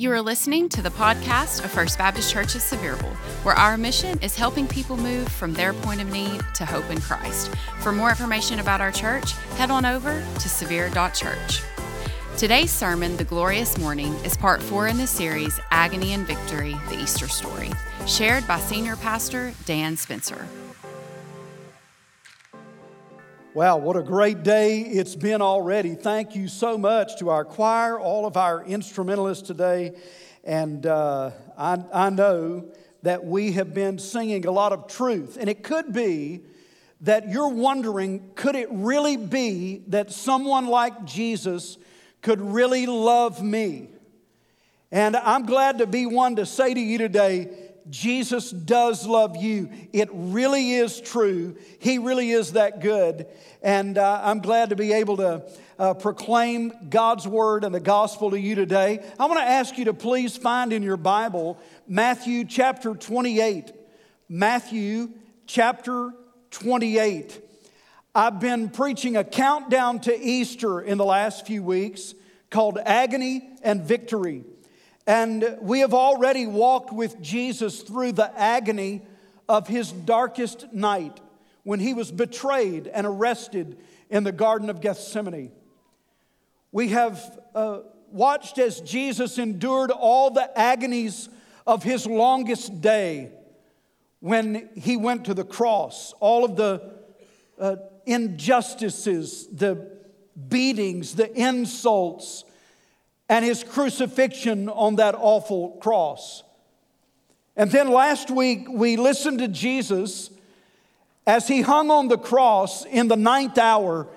You 0.00 0.10
are 0.12 0.22
listening 0.22 0.70
to 0.70 0.80
the 0.80 0.88
podcast 0.88 1.62
of 1.62 1.70
First 1.70 1.98
Baptist 1.98 2.32
Church 2.32 2.54
of 2.54 2.62
Sevierville, 2.62 3.14
where 3.44 3.54
our 3.54 3.76
mission 3.76 4.18
is 4.20 4.34
helping 4.34 4.66
people 4.66 4.96
move 4.96 5.28
from 5.28 5.52
their 5.52 5.74
point 5.74 6.00
of 6.00 6.10
need 6.10 6.40
to 6.54 6.64
hope 6.64 6.88
in 6.88 7.02
Christ. 7.02 7.54
For 7.80 7.92
more 7.92 8.08
information 8.08 8.60
about 8.60 8.80
our 8.80 8.92
church, 8.92 9.32
head 9.58 9.70
on 9.70 9.84
over 9.84 10.24
to 10.38 10.48
severe.church. 10.48 11.60
Today's 12.38 12.70
sermon, 12.70 13.18
The 13.18 13.24
Glorious 13.24 13.76
Morning, 13.76 14.14
is 14.24 14.38
part 14.38 14.62
four 14.62 14.88
in 14.88 14.96
the 14.96 15.06
series 15.06 15.60
Agony 15.70 16.14
and 16.14 16.26
Victory 16.26 16.74
The 16.88 16.98
Easter 16.98 17.28
Story, 17.28 17.70
shared 18.06 18.48
by 18.48 18.58
Senior 18.58 18.96
Pastor 18.96 19.52
Dan 19.66 19.98
Spencer. 19.98 20.48
Wow, 23.52 23.78
what 23.78 23.96
a 23.96 24.02
great 24.04 24.44
day 24.44 24.78
it's 24.78 25.16
been 25.16 25.42
already. 25.42 25.96
Thank 25.96 26.36
you 26.36 26.46
so 26.46 26.78
much 26.78 27.18
to 27.18 27.30
our 27.30 27.44
choir, 27.44 27.98
all 27.98 28.24
of 28.24 28.36
our 28.36 28.62
instrumentalists 28.64 29.44
today. 29.44 29.96
And 30.44 30.86
uh, 30.86 31.32
I, 31.58 31.82
I 31.92 32.10
know 32.10 32.70
that 33.02 33.24
we 33.24 33.50
have 33.52 33.74
been 33.74 33.98
singing 33.98 34.46
a 34.46 34.52
lot 34.52 34.72
of 34.72 34.86
truth. 34.86 35.36
And 35.36 35.50
it 35.50 35.64
could 35.64 35.92
be 35.92 36.42
that 37.00 37.28
you're 37.28 37.48
wondering 37.48 38.30
could 38.36 38.54
it 38.54 38.68
really 38.70 39.16
be 39.16 39.82
that 39.88 40.12
someone 40.12 40.68
like 40.68 41.04
Jesus 41.04 41.76
could 42.22 42.40
really 42.40 42.86
love 42.86 43.42
me? 43.42 43.88
And 44.92 45.16
I'm 45.16 45.44
glad 45.44 45.78
to 45.78 45.88
be 45.88 46.06
one 46.06 46.36
to 46.36 46.46
say 46.46 46.72
to 46.72 46.80
you 46.80 46.98
today 46.98 47.59
Jesus 47.88 48.50
does 48.50 49.06
love 49.06 49.36
you. 49.36 49.70
It 49.92 50.08
really 50.12 50.72
is 50.72 51.00
true. 51.00 51.56
He 51.78 51.98
really 51.98 52.30
is 52.30 52.52
that 52.52 52.80
good. 52.80 53.26
And 53.62 53.96
uh, 53.96 54.20
I'm 54.22 54.40
glad 54.40 54.70
to 54.70 54.76
be 54.76 54.92
able 54.92 55.16
to 55.18 55.42
uh, 55.78 55.94
proclaim 55.94 56.72
God's 56.90 57.26
word 57.26 57.64
and 57.64 57.74
the 57.74 57.80
gospel 57.80 58.30
to 58.30 58.38
you 58.38 58.54
today. 58.54 59.04
I 59.18 59.26
want 59.26 59.38
to 59.38 59.44
ask 59.44 59.78
you 59.78 59.86
to 59.86 59.94
please 59.94 60.36
find 60.36 60.72
in 60.72 60.82
your 60.82 60.96
Bible 60.96 61.58
Matthew 61.88 62.44
chapter 62.44 62.94
28. 62.94 63.72
Matthew 64.28 65.10
chapter 65.46 66.12
28. 66.50 67.40
I've 68.14 68.40
been 68.40 68.68
preaching 68.68 69.16
a 69.16 69.24
countdown 69.24 70.00
to 70.00 70.20
Easter 70.20 70.80
in 70.80 70.98
the 70.98 71.04
last 71.04 71.46
few 71.46 71.62
weeks 71.62 72.14
called 72.50 72.78
Agony 72.84 73.48
and 73.62 73.82
Victory. 73.82 74.44
And 75.06 75.58
we 75.60 75.80
have 75.80 75.94
already 75.94 76.46
walked 76.46 76.92
with 76.92 77.20
Jesus 77.20 77.82
through 77.82 78.12
the 78.12 78.32
agony 78.38 79.02
of 79.48 79.66
his 79.66 79.90
darkest 79.90 80.72
night 80.72 81.20
when 81.62 81.80
he 81.80 81.94
was 81.94 82.10
betrayed 82.10 82.86
and 82.86 83.06
arrested 83.06 83.76
in 84.08 84.24
the 84.24 84.32
Garden 84.32 84.70
of 84.70 84.80
Gethsemane. 84.80 85.52
We 86.72 86.88
have 86.88 87.38
uh, 87.54 87.80
watched 88.10 88.58
as 88.58 88.80
Jesus 88.80 89.38
endured 89.38 89.90
all 89.90 90.30
the 90.30 90.58
agonies 90.58 91.28
of 91.66 91.82
his 91.82 92.06
longest 92.06 92.80
day 92.80 93.32
when 94.20 94.68
he 94.76 94.96
went 94.96 95.24
to 95.26 95.34
the 95.34 95.44
cross, 95.44 96.12
all 96.20 96.44
of 96.44 96.56
the 96.56 96.92
uh, 97.58 97.76
injustices, 98.06 99.46
the 99.48 99.90
beatings, 100.48 101.14
the 101.14 101.32
insults, 101.38 102.44
and 103.30 103.44
his 103.44 103.62
crucifixion 103.62 104.68
on 104.68 104.96
that 104.96 105.14
awful 105.14 105.78
cross. 105.80 106.42
And 107.56 107.70
then 107.70 107.88
last 107.88 108.28
week, 108.28 108.68
we 108.68 108.96
listened 108.96 109.38
to 109.38 109.46
Jesus 109.46 110.30
as 111.28 111.46
he 111.46 111.62
hung 111.62 111.92
on 111.92 112.08
the 112.08 112.18
cross 112.18 112.84
in 112.84 113.06
the 113.06 113.16
ninth 113.16 113.56
hour, 113.56 114.08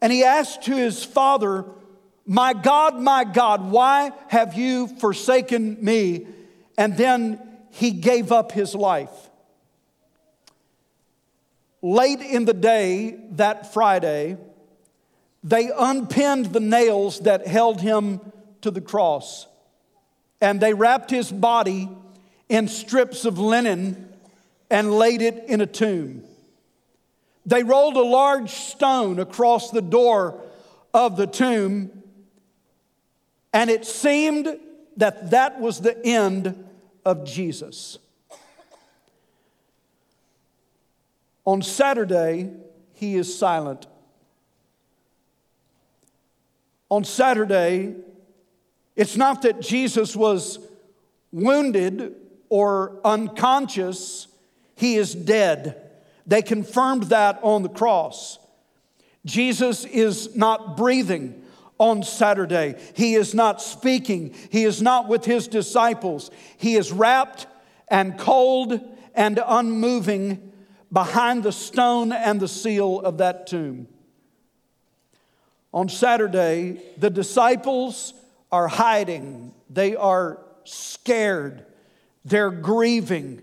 and 0.00 0.12
he 0.12 0.22
asked 0.22 0.62
to 0.62 0.76
his 0.76 1.02
Father, 1.02 1.64
My 2.24 2.52
God, 2.52 3.00
my 3.00 3.24
God, 3.24 3.72
why 3.72 4.12
have 4.28 4.54
you 4.54 4.86
forsaken 4.86 5.84
me? 5.84 6.28
And 6.78 6.96
then 6.96 7.40
he 7.72 7.90
gave 7.90 8.30
up 8.30 8.52
his 8.52 8.76
life. 8.76 9.30
Late 11.82 12.20
in 12.20 12.44
the 12.44 12.54
day 12.54 13.18
that 13.32 13.72
Friday, 13.72 14.36
they 15.42 15.72
unpinned 15.76 16.46
the 16.46 16.60
nails 16.60 17.20
that 17.20 17.48
held 17.48 17.80
him 17.80 18.20
to 18.62 18.70
the 18.70 18.80
cross. 18.80 19.46
And 20.40 20.60
they 20.60 20.74
wrapped 20.74 21.10
his 21.10 21.30
body 21.30 21.88
in 22.48 22.68
strips 22.68 23.24
of 23.24 23.38
linen 23.38 24.12
and 24.70 24.92
laid 24.92 25.22
it 25.22 25.44
in 25.48 25.60
a 25.60 25.66
tomb. 25.66 26.24
They 27.46 27.62
rolled 27.62 27.96
a 27.96 28.02
large 28.02 28.50
stone 28.50 29.18
across 29.18 29.70
the 29.70 29.82
door 29.82 30.40
of 30.92 31.16
the 31.16 31.26
tomb, 31.26 31.90
and 33.52 33.70
it 33.70 33.84
seemed 33.84 34.58
that 34.96 35.30
that 35.30 35.60
was 35.60 35.80
the 35.80 36.04
end 36.04 36.64
of 37.04 37.24
Jesus. 37.24 37.98
On 41.44 41.62
Saturday, 41.62 42.50
he 42.92 43.16
is 43.16 43.36
silent. 43.36 43.86
On 46.90 47.02
Saturday, 47.02 47.94
it's 49.00 49.16
not 49.16 49.40
that 49.42 49.62
Jesus 49.62 50.14
was 50.14 50.58
wounded 51.32 52.16
or 52.50 53.00
unconscious, 53.02 54.26
he 54.74 54.96
is 54.96 55.14
dead. 55.14 55.90
They 56.26 56.42
confirmed 56.42 57.04
that 57.04 57.40
on 57.42 57.62
the 57.62 57.70
cross. 57.70 58.38
Jesus 59.24 59.86
is 59.86 60.36
not 60.36 60.76
breathing 60.76 61.42
on 61.78 62.02
Saturday. 62.02 62.74
He 62.92 63.14
is 63.14 63.34
not 63.34 63.62
speaking. 63.62 64.34
He 64.50 64.64
is 64.64 64.82
not 64.82 65.08
with 65.08 65.24
his 65.24 65.48
disciples. 65.48 66.30
He 66.58 66.74
is 66.76 66.92
wrapped 66.92 67.46
and 67.88 68.18
cold 68.18 68.78
and 69.14 69.42
unmoving 69.42 70.52
behind 70.92 71.42
the 71.42 71.52
stone 71.52 72.12
and 72.12 72.38
the 72.38 72.48
seal 72.48 73.00
of 73.00 73.16
that 73.16 73.46
tomb. 73.46 73.88
On 75.72 75.88
Saturday, 75.88 76.82
the 76.98 77.08
disciples 77.08 78.12
are 78.52 78.68
hiding, 78.68 79.54
they 79.68 79.94
are 79.96 80.38
scared, 80.64 81.64
they're 82.24 82.50
grieving. 82.50 83.42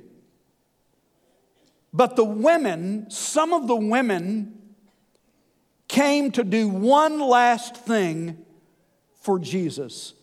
But 1.94 2.16
the 2.16 2.26
women, 2.26 3.10
some 3.10 3.54
of 3.54 3.68
the 3.68 3.76
women, 3.76 4.54
came 5.88 6.32
to 6.32 6.44
do 6.44 6.68
one 6.68 7.20
last 7.20 7.78
thing 7.78 8.46
for 9.22 9.40
Jesus. 9.40 10.14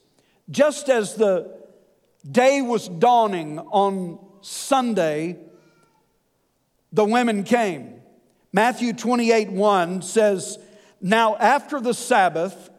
Just 0.51 0.89
as 0.89 1.15
the 1.15 1.51
day 2.31 2.63
was 2.63 2.89
dawning 2.89 3.59
on 3.59 4.19
Sunday, 4.43 5.39
the 6.93 7.05
women 7.05 7.45
came. 7.45 8.03
Matthew 8.53 8.93
28 8.93 9.51
1 9.51 10.03
says, 10.03 10.59
Now 11.01 11.37
after 11.37 11.81
the 11.81 11.95
Sabbath, 11.95 12.71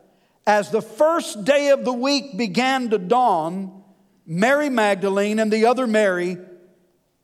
as 0.48 0.70
the 0.70 0.82
first 0.82 1.44
day 1.44 1.70
of 1.70 1.86
the 1.86 1.94
week 1.94 2.38
began 2.38 2.90
to 2.92 2.98
dawn, 2.98 3.84
Mary 4.26 4.70
Magdalene 4.70 5.40
and 5.40 5.52
the 5.52 5.66
other 5.66 5.88
Mary 5.88 6.38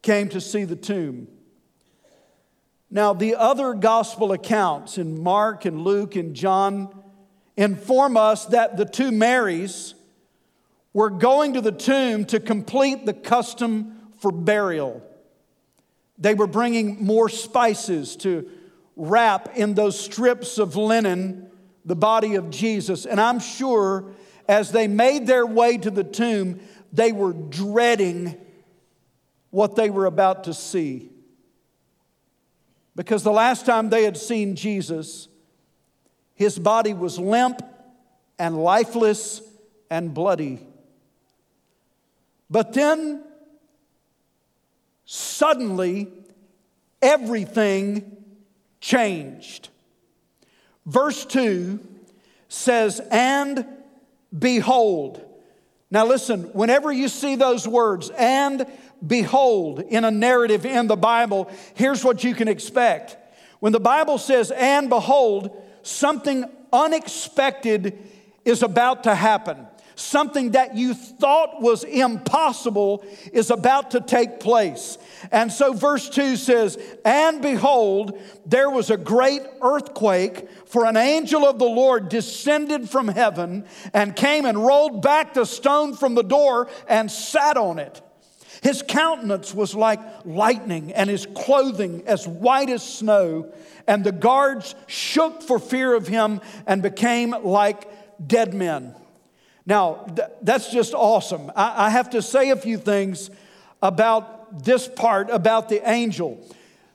came 0.01 0.29
to 0.29 0.41
see 0.41 0.63
the 0.63 0.75
tomb. 0.75 1.27
Now, 2.89 3.13
the 3.13 3.35
other 3.35 3.73
gospel 3.73 4.31
accounts 4.31 4.97
in 4.97 5.21
Mark 5.21 5.65
and 5.65 5.83
Luke 5.83 6.15
and 6.15 6.35
John 6.35 6.93
inform 7.55 8.17
us 8.17 8.47
that 8.47 8.75
the 8.75 8.85
two 8.85 9.11
Marys 9.11 9.93
were 10.93 11.09
going 11.09 11.53
to 11.53 11.61
the 11.61 11.71
tomb 11.71 12.25
to 12.25 12.39
complete 12.39 13.05
the 13.05 13.13
custom 13.13 13.97
for 14.19 14.31
burial. 14.31 15.01
They 16.17 16.33
were 16.33 16.47
bringing 16.47 17.05
more 17.05 17.29
spices 17.29 18.15
to 18.17 18.49
wrap 18.95 19.55
in 19.55 19.75
those 19.75 19.97
strips 19.97 20.57
of 20.57 20.75
linen 20.75 21.50
the 21.85 21.95
body 21.95 22.35
of 22.35 22.49
Jesus. 22.49 23.05
And 23.05 23.19
I'm 23.19 23.39
sure 23.39 24.11
as 24.47 24.71
they 24.71 24.87
made 24.87 25.27
their 25.27 25.45
way 25.45 25.77
to 25.77 25.89
the 25.89 26.03
tomb, 26.03 26.59
they 26.91 27.11
were 27.11 27.33
dreading 27.33 28.37
what 29.49 29.75
they 29.75 29.89
were 29.89 30.05
about 30.05 30.45
to 30.45 30.53
see. 30.53 31.09
Because 32.95 33.23
the 33.23 33.31
last 33.31 33.65
time 33.65 33.89
they 33.89 34.03
had 34.03 34.17
seen 34.17 34.55
Jesus, 34.55 35.27
his 36.35 36.59
body 36.59 36.93
was 36.93 37.17
limp 37.17 37.61
and 38.37 38.57
lifeless 38.57 39.41
and 39.89 40.13
bloody. 40.13 40.59
But 42.49 42.73
then, 42.73 43.23
suddenly, 45.05 46.09
everything 47.01 48.17
changed. 48.81 49.69
Verse 50.85 51.25
2 51.25 51.79
says, 52.47 53.01
And 53.11 53.65
behold. 54.37 55.25
Now 55.89 56.05
listen, 56.05 56.43
whenever 56.53 56.91
you 56.91 57.07
see 57.07 57.35
those 57.35 57.67
words, 57.67 58.09
and 58.17 58.65
behold, 59.05 59.81
in 59.81 60.05
a 60.05 60.11
narrative 60.11 60.65
in 60.65 60.87
the 60.87 60.95
Bible, 60.95 61.51
here's 61.75 62.03
what 62.03 62.23
you 62.23 62.33
can 62.33 62.47
expect. 62.47 63.17
When 63.59 63.73
the 63.73 63.79
Bible 63.79 64.17
says, 64.17 64.51
and 64.51 64.89
behold, 64.89 65.61
something 65.83 66.45
unexpected 66.73 67.97
is 68.45 68.63
about 68.63 69.03
to 69.03 69.13
happen. 69.13 69.67
Something 69.95 70.51
that 70.51 70.75
you 70.75 70.93
thought 70.93 71.61
was 71.61 71.83
impossible 71.83 73.05
is 73.33 73.51
about 73.51 73.91
to 73.91 74.01
take 74.01 74.39
place. 74.39 74.97
And 75.31 75.51
so, 75.51 75.73
verse 75.73 76.09
2 76.09 76.37
says, 76.37 76.77
And 77.03 77.41
behold, 77.41 78.19
there 78.45 78.69
was 78.69 78.89
a 78.89 78.97
great 78.97 79.41
earthquake, 79.61 80.49
for 80.65 80.85
an 80.85 80.97
angel 80.97 81.45
of 81.45 81.59
the 81.59 81.65
Lord 81.65 82.09
descended 82.09 82.89
from 82.89 83.07
heaven 83.07 83.65
and 83.93 84.15
came 84.15 84.45
and 84.45 84.65
rolled 84.65 85.01
back 85.01 85.33
the 85.33 85.45
stone 85.45 85.95
from 85.95 86.15
the 86.15 86.23
door 86.23 86.69
and 86.87 87.11
sat 87.11 87.57
on 87.57 87.77
it. 87.77 88.01
His 88.61 88.83
countenance 88.87 89.55
was 89.55 89.73
like 89.73 89.99
lightning, 90.23 90.93
and 90.93 91.09
his 91.09 91.27
clothing 91.35 92.03
as 92.05 92.27
white 92.27 92.69
as 92.69 92.83
snow. 92.83 93.51
And 93.87 94.03
the 94.03 94.11
guards 94.11 94.75
shook 94.85 95.41
for 95.41 95.57
fear 95.57 95.95
of 95.95 96.07
him 96.07 96.41
and 96.67 96.83
became 96.83 97.31
like 97.43 97.89
dead 98.25 98.53
men. 98.53 98.95
Now, 99.65 100.05
th- 100.15 100.27
that's 100.41 100.71
just 100.71 100.93
awesome. 100.93 101.51
I-, 101.55 101.87
I 101.87 101.89
have 101.89 102.09
to 102.11 102.21
say 102.21 102.49
a 102.49 102.55
few 102.55 102.77
things 102.77 103.29
about 103.81 104.63
this 104.63 104.87
part 104.87 105.29
about 105.29 105.69
the 105.69 105.87
angel. 105.89 106.45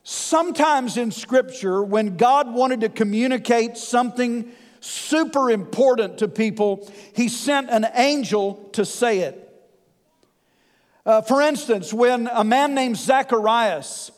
Sometimes 0.02 0.96
in 0.96 1.10
Scripture, 1.10 1.82
when 1.82 2.16
God 2.16 2.52
wanted 2.52 2.80
to 2.82 2.88
communicate 2.88 3.76
something 3.76 4.52
super 4.80 5.50
important 5.50 6.18
to 6.18 6.28
people, 6.28 6.90
He 7.14 7.28
sent 7.28 7.70
an 7.70 7.86
angel 7.94 8.68
to 8.72 8.84
say 8.84 9.20
it. 9.20 9.42
Uh, 11.04 11.22
for 11.22 11.40
instance, 11.40 11.92
when 11.92 12.28
a 12.32 12.44
man 12.44 12.74
named 12.74 12.96
Zacharias 12.96 14.10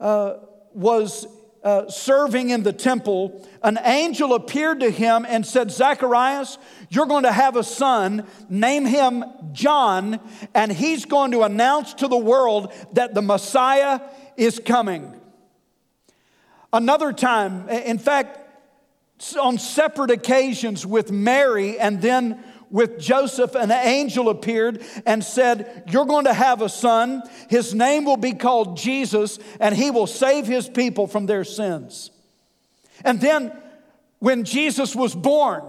uh, 0.00 0.34
was 0.74 1.26
uh, 1.64 1.88
serving 1.88 2.50
in 2.50 2.62
the 2.62 2.72
temple, 2.72 3.46
an 3.62 3.78
angel 3.84 4.34
appeared 4.34 4.80
to 4.80 4.90
him 4.90 5.24
and 5.28 5.46
said, 5.46 5.70
Zacharias, 5.70 6.58
you're 6.90 7.06
going 7.06 7.22
to 7.22 7.32
have 7.32 7.56
a 7.56 7.64
son, 7.64 8.26
name 8.48 8.84
him 8.84 9.24
John, 9.52 10.18
and 10.54 10.72
he's 10.72 11.04
going 11.04 11.30
to 11.32 11.42
announce 11.42 11.94
to 11.94 12.08
the 12.08 12.18
world 12.18 12.72
that 12.92 13.14
the 13.14 13.22
Messiah 13.22 14.00
is 14.36 14.60
coming. 14.64 15.20
Another 16.72 17.12
time, 17.12 17.68
in 17.68 17.98
fact, 17.98 18.38
on 19.40 19.58
separate 19.58 20.10
occasions 20.10 20.84
with 20.84 21.12
Mary 21.12 21.78
and 21.78 22.02
then 22.02 22.42
with 22.72 22.98
Joseph, 22.98 23.54
an 23.54 23.70
angel 23.70 24.30
appeared 24.30 24.82
and 25.06 25.22
said, 25.22 25.84
You're 25.88 26.06
going 26.06 26.24
to 26.24 26.34
have 26.34 26.62
a 26.62 26.68
son. 26.68 27.22
His 27.48 27.74
name 27.74 28.04
will 28.04 28.16
be 28.16 28.32
called 28.32 28.78
Jesus, 28.78 29.38
and 29.60 29.76
he 29.76 29.90
will 29.90 30.08
save 30.08 30.46
his 30.46 30.68
people 30.68 31.06
from 31.06 31.26
their 31.26 31.44
sins. 31.44 32.10
And 33.04 33.20
then, 33.20 33.52
when 34.18 34.44
Jesus 34.44 34.96
was 34.96 35.14
born, 35.14 35.62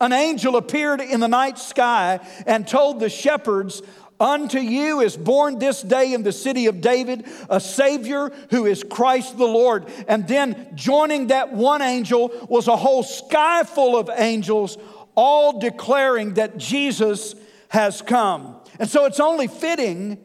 an 0.00 0.12
angel 0.12 0.56
appeared 0.56 1.00
in 1.00 1.20
the 1.20 1.28
night 1.28 1.58
sky 1.58 2.20
and 2.46 2.66
told 2.66 3.00
the 3.00 3.10
shepherds, 3.10 3.82
Unto 4.18 4.58
you 4.58 5.00
is 5.00 5.14
born 5.14 5.58
this 5.58 5.82
day 5.82 6.14
in 6.14 6.22
the 6.22 6.32
city 6.32 6.66
of 6.66 6.80
David 6.80 7.26
a 7.50 7.60
Savior 7.60 8.30
who 8.50 8.64
is 8.64 8.82
Christ 8.82 9.36
the 9.36 9.44
Lord. 9.44 9.86
And 10.08 10.26
then 10.26 10.70
joining 10.74 11.26
that 11.26 11.52
one 11.52 11.82
angel 11.82 12.32
was 12.48 12.66
a 12.66 12.76
whole 12.76 13.02
sky 13.02 13.64
full 13.64 13.94
of 13.94 14.10
angels 14.14 14.78
all 15.16 15.58
declaring 15.58 16.34
that 16.34 16.56
Jesus 16.56 17.34
has 17.68 18.02
come. 18.02 18.56
And 18.78 18.88
so 18.88 19.06
it's 19.06 19.20
only 19.20 19.48
fitting 19.48 20.18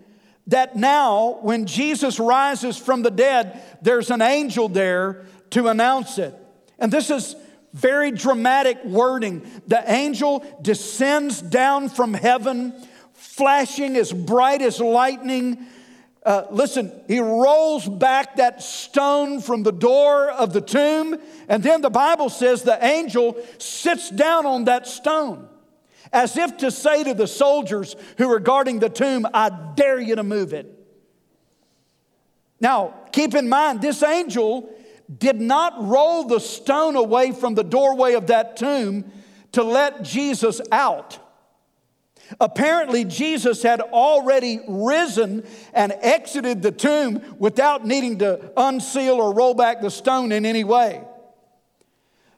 that 0.48 0.76
now, 0.76 1.40
when 1.42 1.66
Jesus 1.66 2.20
rises 2.20 2.78
from 2.78 3.04
the 3.04 3.12
dead, 3.12 3.62
there's 3.82 4.12
an 4.12 4.22
angel 4.22 4.68
there 4.68 5.26
to 5.52 5.68
announce 5.68 6.18
it. 6.18 6.36
And 6.78 6.92
this 6.92 7.10
is 7.10 7.36
very 7.74 8.12
dramatic 8.12 8.84
wording. 8.84 9.50
The 9.68 9.90
angel 9.90 10.46
descends 10.62 11.42
down 11.42 11.90
from 11.90 12.14
heaven, 12.14 12.74
flashing 13.14 13.96
as 13.96 14.12
bright 14.12 14.62
as 14.62 14.80
lightning. 14.80 15.68
Uh, 16.24 16.46
listen, 16.52 16.92
he 17.08 17.20
rolls 17.20 17.88
back 17.88 18.36
that 18.36 18.62
stone 18.62 19.42
from 19.42 19.64
the 19.64 19.72
door 19.72 20.30
of 20.30 20.54
the 20.54 20.62
tomb, 20.62 21.18
and 21.48 21.64
then 21.64 21.82
the 21.82 21.90
Bible 21.90 22.30
says 22.30 22.62
the 22.62 22.84
angel 22.86 23.36
sits 23.58 24.10
down 24.10 24.46
on 24.46 24.66
that 24.66 24.88
stone 24.88 25.48
as 26.14 26.38
if 26.38 26.58
to 26.58 26.72
say 26.72 27.04
to 27.04 27.14
the 27.14 27.28
soldiers 27.28 27.96
who 28.18 28.30
are 28.32 28.40
guarding 28.40 28.80
the 28.80 28.90
tomb, 28.90 29.26
I 29.34 29.50
dare 29.76 30.00
you 30.00 30.16
to 30.16 30.24
move 30.24 30.54
it. 30.54 30.78
Now, 32.60 32.94
keep 33.12 33.34
in 33.34 33.50
mind, 33.50 33.82
this 33.82 34.04
angel 34.04 34.74
did 35.18 35.40
not 35.40 35.74
roll 35.88 36.26
the 36.26 36.40
stone 36.40 36.96
away 36.96 37.32
from 37.32 37.56
the 37.56 37.64
doorway 37.64 38.14
of 38.14 38.28
that 38.28 38.58
tomb 38.58 39.12
to 39.54 39.64
let 39.64 40.04
Jesus 40.04 40.62
out. 40.72 41.18
Apparently, 42.40 43.04
Jesus 43.04 43.64
had 43.64 43.82
already 43.82 44.60
risen 44.68 45.44
and 45.74 45.94
exited 46.02 46.62
the 46.62 46.72
tomb 46.72 47.22
without 47.38 47.86
needing 47.86 48.20
to 48.20 48.52
unseal 48.56 49.16
or 49.16 49.34
roll 49.34 49.54
back 49.54 49.82
the 49.82 49.92
stone 49.92 50.32
in 50.32 50.46
any 50.46 50.64
way. 50.64 51.04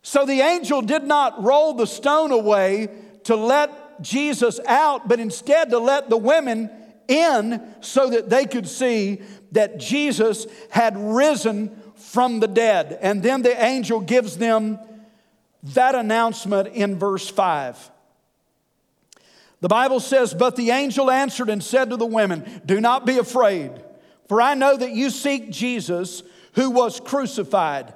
So 0.01 0.25
the 0.25 0.41
angel 0.41 0.81
did 0.81 1.03
not 1.03 1.43
roll 1.43 1.73
the 1.73 1.87
stone 1.87 2.31
away 2.31 2.89
to 3.23 3.35
let 3.35 4.01
Jesus 4.01 4.59
out, 4.67 5.07
but 5.07 5.19
instead 5.19 5.69
to 5.69 5.79
let 5.79 6.09
the 6.09 6.17
women 6.17 6.69
in 7.07 7.61
so 7.81 8.09
that 8.09 8.29
they 8.29 8.45
could 8.45 8.67
see 8.67 9.21
that 9.51 9.77
Jesus 9.77 10.47
had 10.69 10.97
risen 10.97 11.79
from 11.95 12.39
the 12.39 12.47
dead. 12.47 12.97
And 13.01 13.23
then 13.23 13.41
the 13.41 13.63
angel 13.63 14.01
gives 14.01 14.37
them 14.37 14.79
that 15.63 15.95
announcement 15.95 16.69
in 16.69 16.99
verse 16.99 17.29
5. 17.29 17.91
The 19.63 19.69
Bible 19.69 20.01
says, 20.01 20.33
But 20.33 20.57
the 20.57 20.71
angel 20.71 21.09
answered 21.09 21.47
and 21.49 21.63
said 21.63 21.91
to 21.91 21.95
the 21.95 22.05
women, 22.05 22.61
Do 22.65 22.81
not 22.81 23.05
be 23.05 23.17
afraid, 23.17 23.71
for 24.27 24.41
I 24.41 24.55
know 24.55 24.75
that 24.75 24.91
you 24.91 25.09
seek 25.09 25.51
Jesus 25.51 26.21
who 26.55 26.69
was 26.69 26.99
crucified. 26.99 27.93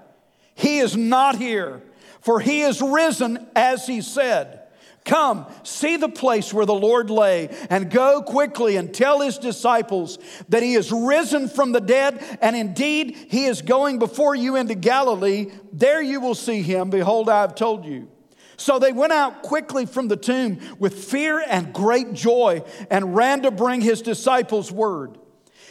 He 0.56 0.78
is 0.78 0.96
not 0.96 1.36
here, 1.36 1.82
for 2.22 2.40
he 2.40 2.62
is 2.62 2.82
risen 2.82 3.46
as 3.54 3.86
he 3.86 4.00
said. 4.00 4.62
Come, 5.04 5.46
see 5.64 5.98
the 5.98 6.08
place 6.08 6.54
where 6.54 6.66
the 6.66 6.74
Lord 6.74 7.10
lay, 7.10 7.50
and 7.70 7.92
go 7.92 8.22
quickly 8.22 8.78
and 8.78 8.94
tell 8.94 9.20
his 9.20 9.38
disciples 9.38 10.20
that 10.48 10.64
he 10.64 10.74
is 10.76 10.90
risen 10.90 11.50
from 11.50 11.74
the 11.74 11.82
dead, 11.82 12.24
and 12.42 12.56
indeed 12.56 13.18
he 13.28 13.44
is 13.44 13.62
going 13.62 14.00
before 14.00 14.36
you 14.36 14.56
into 14.56 14.76
Galilee. 14.76 15.52
There 15.74 16.02
you 16.02 16.22
will 16.22 16.36
see 16.36 16.62
him. 16.62 16.90
Behold, 16.92 17.28
I 17.28 17.42
have 17.42 17.56
told 17.56 17.84
you. 17.84 18.08
So 18.58 18.80
they 18.80 18.92
went 18.92 19.14
out 19.14 19.44
quickly 19.44 19.86
from 19.86 20.08
the 20.08 20.18
tomb 20.18 20.60
with 20.80 21.06
fear 21.06 21.44
and 21.48 21.72
great 21.72 22.14
joy 22.14 22.64
and 22.90 23.16
ran 23.16 23.44
to 23.44 23.52
bring 23.52 23.82
his 23.82 24.02
disciples 24.02 24.72
word. 24.72 25.18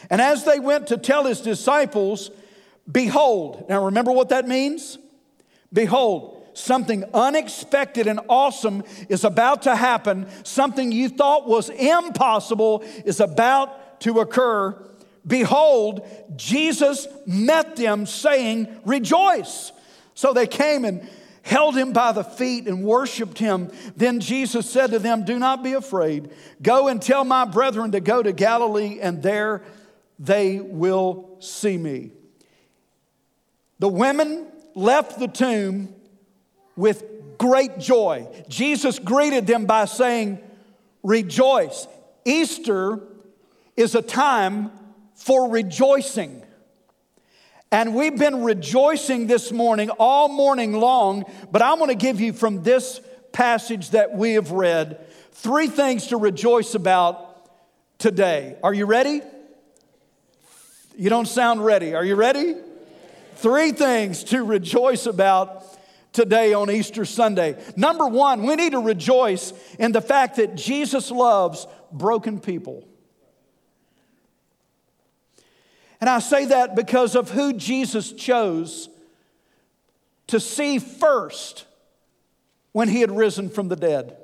And 0.09 0.21
as 0.21 0.45
they 0.45 0.59
went 0.59 0.87
to 0.87 0.97
tell 0.97 1.25
his 1.25 1.41
disciples, 1.41 2.31
behold, 2.89 3.65
now 3.67 3.85
remember 3.85 4.13
what 4.13 4.29
that 4.29 4.47
means? 4.47 4.97
Behold, 5.71 6.47
something 6.53 7.03
unexpected 7.13 8.07
and 8.07 8.21
awesome 8.29 8.83
is 9.09 9.25
about 9.25 9.63
to 9.63 9.75
happen. 9.75 10.27
Something 10.43 10.93
you 10.93 11.09
thought 11.09 11.45
was 11.45 11.69
impossible 11.69 12.83
is 13.05 13.19
about 13.19 13.99
to 14.01 14.21
occur. 14.21 14.81
Behold, 15.25 16.07
Jesus 16.37 17.05
met 17.25 17.75
them 17.75 18.05
saying, 18.05 18.79
Rejoice. 18.85 19.73
So 20.13 20.31
they 20.31 20.47
came 20.47 20.85
and 20.85 21.07
held 21.47 21.77
him 21.77 21.93
by 21.93 22.11
the 22.11 22.23
feet 22.23 22.67
and 22.67 22.83
worshiped 22.83 23.39
him. 23.39 23.71
Then 23.95 24.19
Jesus 24.19 24.69
said 24.69 24.91
to 24.91 24.99
them, 24.99 25.23
Do 25.23 25.39
not 25.39 25.63
be 25.63 25.73
afraid. 25.73 26.29
Go 26.61 26.89
and 26.89 27.01
tell 27.01 27.23
my 27.23 27.45
brethren 27.45 27.93
to 27.93 28.01
go 28.01 28.21
to 28.21 28.33
Galilee, 28.33 28.99
and 29.01 29.23
there 29.23 29.63
they 30.19 30.59
will 30.59 31.37
see 31.39 31.77
me. 31.77 32.11
The 33.79 33.87
women 33.87 34.47
left 34.75 35.19
the 35.19 35.27
tomb 35.27 35.95
with 36.75 37.03
great 37.37 37.79
joy. 37.79 38.27
Jesus 38.49 38.99
greeted 38.99 39.47
them 39.47 39.65
by 39.65 39.85
saying, 39.85 40.39
Rejoice. 41.01 41.87
Easter 42.25 42.99
is 43.77 43.95
a 43.95 44.01
time 44.01 44.71
for 45.15 45.49
rejoicing. 45.49 46.43
And 47.71 47.93
we've 47.93 48.17
been 48.17 48.43
rejoicing 48.43 49.27
this 49.27 49.51
morning, 49.51 49.89
all 49.89 50.29
morning 50.29 50.73
long, 50.73 51.25
but 51.51 51.61
I 51.61 51.73
want 51.73 51.91
to 51.91 51.97
give 51.97 52.21
you 52.21 52.31
from 52.31 52.63
this 52.63 53.01
passage 53.33 53.89
that 53.89 54.15
we 54.15 54.33
have 54.33 54.51
read 54.51 55.05
three 55.33 55.67
things 55.67 56.07
to 56.07 56.17
rejoice 56.17 56.75
about 56.75 57.49
today. 57.97 58.57
Are 58.63 58.73
you 58.73 58.85
ready? 58.85 59.21
You 60.95 61.09
don't 61.09 61.27
sound 61.27 61.63
ready. 61.63 61.93
Are 61.93 62.05
you 62.05 62.15
ready? 62.15 62.55
Three 63.35 63.71
things 63.71 64.23
to 64.25 64.43
rejoice 64.43 65.05
about 65.05 65.65
today 66.13 66.53
on 66.53 66.71
Easter 66.71 67.03
Sunday. 67.03 67.61
Number 67.75 68.07
one, 68.07 68.43
we 68.43 68.55
need 68.55 68.71
to 68.71 68.79
rejoice 68.79 69.53
in 69.77 69.91
the 69.91 70.01
fact 70.01 70.37
that 70.37 70.55
Jesus 70.55 71.11
loves 71.11 71.67
broken 71.91 72.39
people. 72.39 72.87
And 75.99 76.09
I 76.09 76.19
say 76.19 76.45
that 76.45 76.75
because 76.75 77.15
of 77.15 77.31
who 77.31 77.53
Jesus 77.53 78.11
chose 78.11 78.89
to 80.27 80.39
see 80.39 80.79
first 80.79 81.65
when 82.71 82.89
he 82.89 83.01
had 83.01 83.11
risen 83.11 83.49
from 83.49 83.69
the 83.69 83.75
dead. 83.75 84.15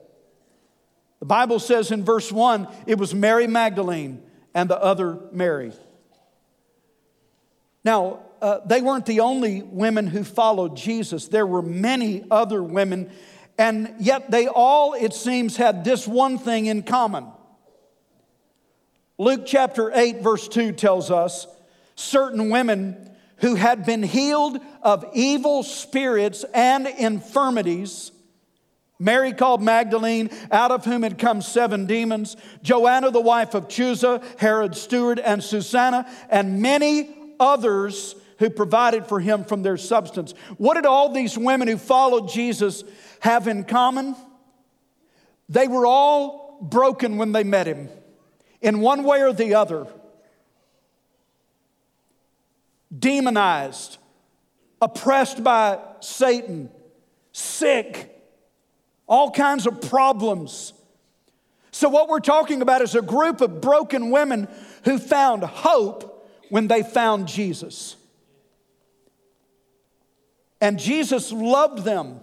The 1.20 1.26
Bible 1.26 1.60
says 1.60 1.92
in 1.92 2.04
verse 2.04 2.32
1 2.32 2.68
it 2.86 2.98
was 2.98 3.16
Mary 3.16 3.48
Magdalene 3.48 4.22
and 4.54 4.70
the 4.70 4.82
other 4.82 5.18
Mary. 5.32 5.72
Now, 7.84 8.20
uh, 8.42 8.60
they 8.66 8.82
weren't 8.82 9.06
the 9.06 9.22
only 9.22 9.62
women 9.62 10.06
who 10.06 10.24
followed 10.24 10.76
Jesus. 10.76 11.30
There 11.30 11.48
were 11.48 11.62
many 11.62 12.26
other 12.30 12.62
women, 12.62 13.10
and 13.58 13.96
yet 14.00 14.32
they 14.32 14.48
all, 14.48 14.94
it 14.94 15.14
seems, 15.14 15.56
had 15.56 15.84
this 15.84 16.08
one 16.08 16.38
thing 16.38 16.66
in 16.66 16.84
common. 16.84 17.28
Luke 19.18 19.44
chapter 19.46 19.92
8, 19.94 20.22
verse 20.22 20.48
2 20.48 20.74
tells 20.74 21.10
us 21.10 21.48
certain 21.96 22.50
women 22.50 23.10
who 23.38 23.56
had 23.56 23.86
been 23.86 24.04
healed 24.04 24.60
of 24.82 25.06
evil 25.14 25.64
spirits 25.64 26.46
and 26.54 26.88
infirmities. 26.88 28.12
Mary 29.00 29.34
called 29.34 29.62
Magdalene, 29.62 30.30
out 30.52 30.72
of 30.72 30.86
whom 30.86 31.04
had 31.04 31.18
come 31.18 31.42
seven 31.42 31.86
demons, 31.86 32.38
Joanna, 32.62 33.12
the 33.12 33.20
wife 33.20 33.54
of 33.54 33.68
Chuza, 33.68 34.24
Herod's 34.40 34.80
steward, 34.82 35.20
and 35.20 35.44
Susanna, 35.44 36.10
and 36.30 36.62
many 36.62 37.10
others 37.40 38.16
who 38.40 38.50
provided 38.50 39.06
for 39.06 39.20
him 39.20 39.44
from 39.44 39.62
their 39.62 39.78
substance. 39.78 40.34
What 40.58 40.76
did 40.76 40.86
all 40.86 41.12
these 41.12 41.38
women 41.38 41.68
who 41.68 41.78
followed 41.78 42.30
Jesus 42.30 42.84
have 43.20 43.48
in 43.48 43.66
common? 43.66 44.16
They 45.50 45.68
were 45.68 45.86
all 45.86 46.60
broken 46.62 47.18
when 47.18 47.34
they 47.34 47.44
met 47.44 47.68
him, 47.68 47.90
in 48.62 48.80
one 48.80 49.04
way 49.04 49.22
or 49.22 49.34
the 49.34 49.56
other. 49.56 49.86
Demonized, 52.98 53.98
oppressed 54.82 55.44
by 55.44 55.80
Satan, 56.00 56.70
sick, 57.32 58.10
all 59.08 59.32
kinds 59.32 59.66
of 59.66 59.82
problems. 59.82 60.74
So, 61.72 61.90
what 61.90 62.08
we're 62.08 62.20
talking 62.20 62.62
about 62.62 62.82
is 62.82 62.94
a 62.94 63.02
group 63.02 63.42
of 63.42 63.62
broken 63.62 64.12
women 64.12 64.48
who 64.86 65.00
found 65.00 65.44
hope 65.44 66.30
when 66.50 66.68
they 66.68 66.84
found 66.84 67.28
Jesus. 67.28 67.96
And 70.62 70.80
Jesus 70.80 71.32
loved 71.32 71.84
them 71.84 72.22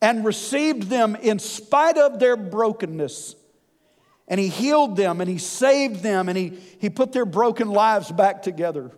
and 0.00 0.24
received 0.24 0.84
them 0.84 1.16
in 1.16 1.38
spite 1.38 1.96
of 1.96 2.18
their 2.18 2.36
brokenness. 2.36 3.34
And 4.28 4.38
he 4.38 4.48
healed 4.48 4.96
them 4.96 5.20
and 5.20 5.30
he 5.30 5.38
saved 5.38 6.02
them 6.02 6.28
and 6.28 6.38
he, 6.38 6.58
he 6.78 6.90
put 6.90 7.12
their 7.12 7.24
broken 7.24 7.70
lives 7.70 8.12
back 8.12 8.42
together. 8.42 8.90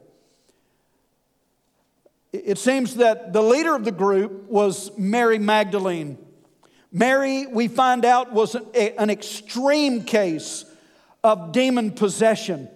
It 2.34 2.58
seems 2.58 2.96
that 2.96 3.32
the 3.32 3.42
leader 3.42 3.76
of 3.76 3.84
the 3.84 3.92
group 3.92 4.50
was 4.50 4.90
Mary 4.98 5.38
Magdalene. 5.38 6.18
Mary, 6.90 7.46
we 7.46 7.68
find 7.68 8.04
out, 8.04 8.32
was 8.32 8.56
an 8.74 9.08
extreme 9.08 10.02
case 10.02 10.64
of 11.22 11.52
demon 11.52 11.92
possession. 11.92 12.68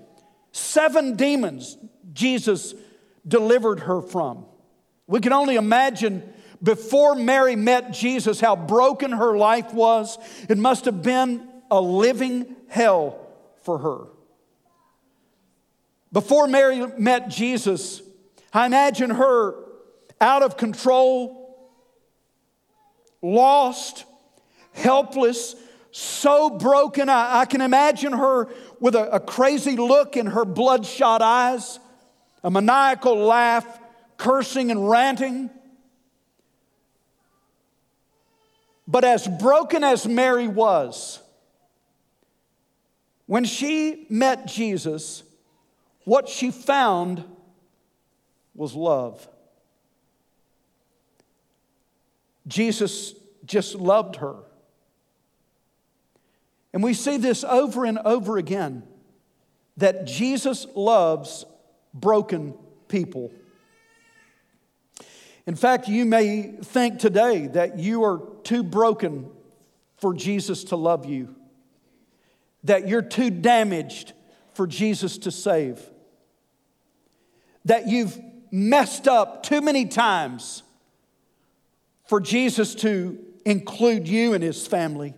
Seven 0.52 1.16
demons 1.16 1.76
Jesus 2.12 2.72
delivered 3.26 3.80
her 3.80 4.00
from. 4.00 4.46
We 5.08 5.18
can 5.18 5.32
only 5.32 5.56
imagine 5.56 6.22
before 6.62 7.16
Mary 7.16 7.56
met 7.56 7.90
Jesus 7.92 8.40
how 8.40 8.54
broken 8.54 9.10
her 9.10 9.36
life 9.36 9.74
was. 9.74 10.18
It 10.48 10.56
must 10.56 10.84
have 10.84 11.02
been 11.02 11.48
a 11.68 11.80
living 11.80 12.54
hell 12.68 13.18
for 13.62 13.78
her. 13.78 14.04
Before 16.12 16.46
Mary 16.46 16.86
met 16.96 17.28
Jesus, 17.28 18.02
I 18.52 18.66
imagine 18.66 19.10
her 19.10 19.54
out 20.20 20.42
of 20.42 20.56
control, 20.56 21.70
lost, 23.22 24.04
helpless, 24.72 25.54
so 25.90 26.50
broken. 26.50 27.08
I, 27.08 27.40
I 27.40 27.44
can 27.44 27.60
imagine 27.60 28.12
her 28.12 28.48
with 28.80 28.94
a, 28.94 29.16
a 29.16 29.20
crazy 29.20 29.76
look 29.76 30.16
in 30.16 30.26
her 30.26 30.44
bloodshot 30.44 31.22
eyes, 31.22 31.78
a 32.42 32.50
maniacal 32.50 33.16
laugh 33.16 33.66
cursing 34.16 34.70
and 34.70 34.88
ranting. 34.88 35.50
But 38.86 39.04
as 39.04 39.28
broken 39.28 39.84
as 39.84 40.06
Mary 40.06 40.48
was, 40.48 41.20
when 43.26 43.44
she 43.44 44.06
met 44.08 44.46
Jesus, 44.46 45.22
what 46.04 46.28
she 46.28 46.50
found 46.50 47.22
was 48.58 48.74
love. 48.74 49.26
Jesus 52.46 53.14
just 53.44 53.74
loved 53.74 54.16
her. 54.16 54.36
And 56.72 56.82
we 56.82 56.92
see 56.92 57.16
this 57.16 57.44
over 57.44 57.84
and 57.84 57.98
over 57.98 58.36
again 58.36 58.82
that 59.76 60.06
Jesus 60.06 60.66
loves 60.74 61.44
broken 61.94 62.54
people. 62.88 63.30
In 65.46 65.54
fact, 65.54 65.88
you 65.88 66.04
may 66.04 66.42
think 66.62 66.98
today 66.98 67.46
that 67.46 67.78
you 67.78 68.04
are 68.04 68.20
too 68.42 68.62
broken 68.62 69.30
for 69.96 70.12
Jesus 70.12 70.64
to 70.64 70.76
love 70.76 71.06
you, 71.06 71.34
that 72.64 72.88
you're 72.88 73.02
too 73.02 73.30
damaged 73.30 74.12
for 74.52 74.66
Jesus 74.66 75.16
to 75.18 75.30
save, 75.30 75.80
that 77.64 77.88
you've 77.88 78.18
messed 78.50 79.08
up 79.08 79.42
too 79.42 79.60
many 79.60 79.86
times 79.86 80.62
for 82.06 82.20
Jesus 82.20 82.74
to 82.76 83.18
include 83.44 84.08
you 84.08 84.34
in 84.34 84.42
his 84.42 84.66
family. 84.66 85.14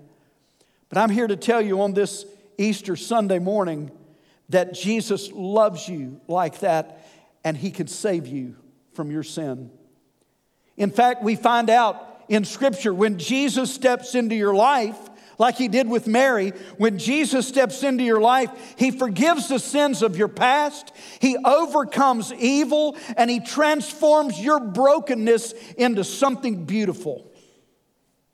But 0.89 0.99
I'm 0.99 1.11
here 1.11 1.27
to 1.27 1.37
tell 1.37 1.61
you 1.61 1.83
on 1.83 1.95
this 1.95 2.27
Easter 2.59 2.97
Sunday 2.97 3.39
morning 3.39 3.91
that 4.49 4.75
Jesus 4.75 5.31
loves 5.33 5.89
you 5.89 6.21
like 6.27 6.61
that 6.61 7.07
and 7.45 7.57
he 7.57 7.71
can 7.71 7.87
save 7.87 8.27
you 8.27 8.57
from 8.93 9.11
your 9.11 9.23
sin. 9.23 9.71
In 10.77 10.91
fact, 10.91 11.23
we 11.23 11.37
find 11.37 11.71
out 11.71 12.25
in 12.29 12.45
Scripture 12.45 12.95
when 12.95 13.19
Jesus 13.19 13.73
steps 13.73 14.15
into 14.15 14.35
your 14.35 14.55
life, 14.55 14.99
like 15.40 15.56
he 15.56 15.68
did 15.68 15.88
with 15.88 16.06
Mary, 16.06 16.50
when 16.76 16.99
Jesus 16.99 17.49
steps 17.49 17.82
into 17.82 18.04
your 18.04 18.20
life, 18.20 18.50
he 18.76 18.90
forgives 18.90 19.49
the 19.49 19.59
sins 19.59 20.02
of 20.02 20.14
your 20.14 20.28
past, 20.28 20.92
he 21.18 21.35
overcomes 21.38 22.30
evil, 22.35 22.94
and 23.16 23.30
he 23.30 23.40
transforms 23.40 24.38
your 24.38 24.61
brokenness 24.61 25.54
into 25.78 26.04
something 26.04 26.66
beautiful. 26.66 27.26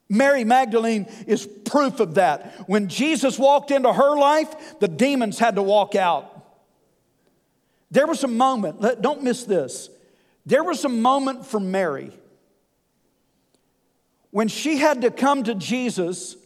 Mary 0.09 0.43
Magdalene 0.43 1.07
is 1.29 1.47
proof 1.47 2.01
of 2.01 2.17
that. 2.17 2.69
When 2.69 2.89
Jesus 2.89 3.39
walked 3.39 3.71
into 3.71 3.93
her 3.93 4.17
life, 4.19 4.81
the 4.81 4.89
demons 4.89 5.39
had 5.39 5.55
to 5.55 5.63
walk 5.63 5.95
out. 5.95 6.33
There 7.93 8.09
was 8.09 8.25
a 8.25 8.29
moment, 8.29 9.01
don't 9.01 9.23
miss 9.23 9.45
this. 9.45 9.91
There 10.45 10.65
was 10.65 10.85
a 10.85 10.89
moment 10.89 11.47
for 11.47 11.61
Mary 11.61 12.11
when 14.33 14.49
she 14.49 14.79
had 14.79 15.03
to 15.03 15.11
come 15.13 15.45
to 15.45 15.55
Jesus 15.55 16.37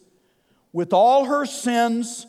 with 0.72 0.92
all 0.92 1.24
her 1.24 1.46
sins 1.46 2.26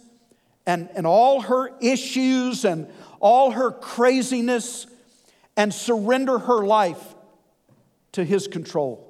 and, 0.65 0.89
and 0.95 1.05
all 1.05 1.41
her 1.41 1.71
issues 1.81 2.65
and 2.65 2.87
all 3.19 3.51
her 3.51 3.71
craziness 3.71 4.87
and 5.55 5.73
surrender 5.73 6.39
her 6.39 6.65
life 6.65 7.15
to 8.13 8.23
his 8.23 8.47
control. 8.47 9.07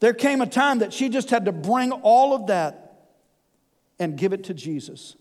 There 0.00 0.14
came 0.14 0.40
a 0.40 0.46
time 0.46 0.80
that 0.80 0.92
she 0.92 1.08
just 1.08 1.30
had 1.30 1.46
to 1.46 1.52
bring 1.52 1.92
all 1.92 2.34
of 2.34 2.48
that 2.48 3.08
and 3.98 4.16
give 4.16 4.32
it 4.32 4.44
to 4.44 4.54
Jesus. 4.54 5.16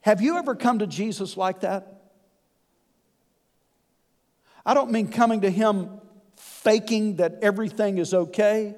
Have 0.00 0.20
you 0.20 0.36
ever 0.36 0.54
come 0.54 0.78
to 0.80 0.86
Jesus 0.86 1.36
like 1.36 1.60
that? 1.60 2.02
I 4.64 4.74
don't 4.74 4.90
mean 4.90 5.08
coming 5.08 5.42
to 5.42 5.50
him 5.50 6.00
faking 6.36 7.16
that 7.16 7.38
everything 7.42 7.98
is 7.98 8.12
okay, 8.12 8.74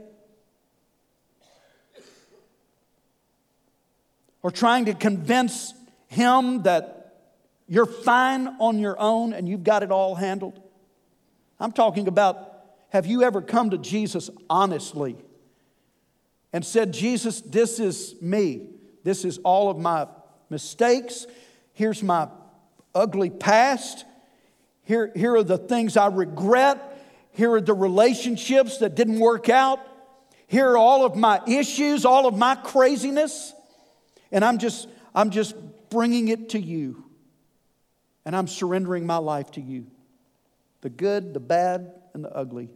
or 4.49 4.50
trying 4.50 4.87
to 4.87 4.95
convince 4.95 5.75
him 6.07 6.62
that 6.62 7.12
you're 7.69 7.85
fine 7.85 8.49
on 8.61 8.78
your 8.78 8.99
own 8.99 9.35
and 9.35 9.47
you've 9.47 9.62
got 9.62 9.83
it 9.83 9.90
all 9.90 10.14
handled. 10.14 10.59
I'm 11.61 11.71
talking 11.71 12.09
about 12.09 12.55
have 12.88 13.05
you 13.05 13.25
ever 13.25 13.43
come 13.43 13.69
to 13.69 13.76
Jesus 13.76 14.31
honestly 14.49 15.19
and 16.50 16.64
said, 16.64 16.95
Jesus, 16.95 17.43
this 17.43 17.78
is 17.78 18.14
me. 18.23 18.71
This 19.05 19.26
is 19.26 19.37
all 19.45 19.69
of 19.69 19.76
my 19.76 20.07
mistakes. 20.49 21.26
Here's 21.75 22.02
my 22.02 22.28
ugly 22.95 23.28
past. 23.28 24.07
Here, 24.85 25.12
here 25.14 25.35
are 25.35 25.43
the 25.43 25.59
things 25.59 25.99
I 25.99 26.07
regret. 26.07 26.81
Here 27.33 27.52
are 27.52 27.61
the 27.61 27.75
relationships 27.75 28.78
that 28.78 28.95
didn't 28.95 29.19
work 29.19 29.50
out. 29.50 29.81
Here 30.47 30.71
are 30.71 30.78
all 30.78 31.05
of 31.05 31.17
my 31.17 31.43
issues, 31.47 32.07
all 32.07 32.26
of 32.26 32.35
my 32.35 32.55
craziness. 32.55 33.52
And 34.30 34.44
I'm 34.44 34.58
just, 34.58 34.88
I'm 35.14 35.30
just 35.30 35.54
bringing 35.90 36.28
it 36.28 36.50
to 36.50 36.61
you. 36.61 37.04
And 38.25 38.37
I'm 38.37 38.47
surrendering 38.47 39.06
my 39.06 39.16
life 39.16 39.50
to 39.52 39.61
you 39.61 39.87
the 40.80 40.90
good, 40.90 41.35
the 41.35 41.40
bad, 41.40 41.92
and 42.14 42.25
the 42.25 42.30
ugly. 42.30 42.68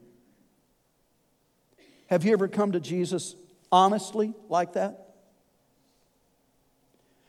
Have 2.09 2.25
you 2.25 2.33
ever 2.33 2.49
come 2.49 2.73
to 2.73 2.81
Jesus 2.81 3.37
honestly 3.71 4.35
like 4.49 4.73
that? 4.73 5.15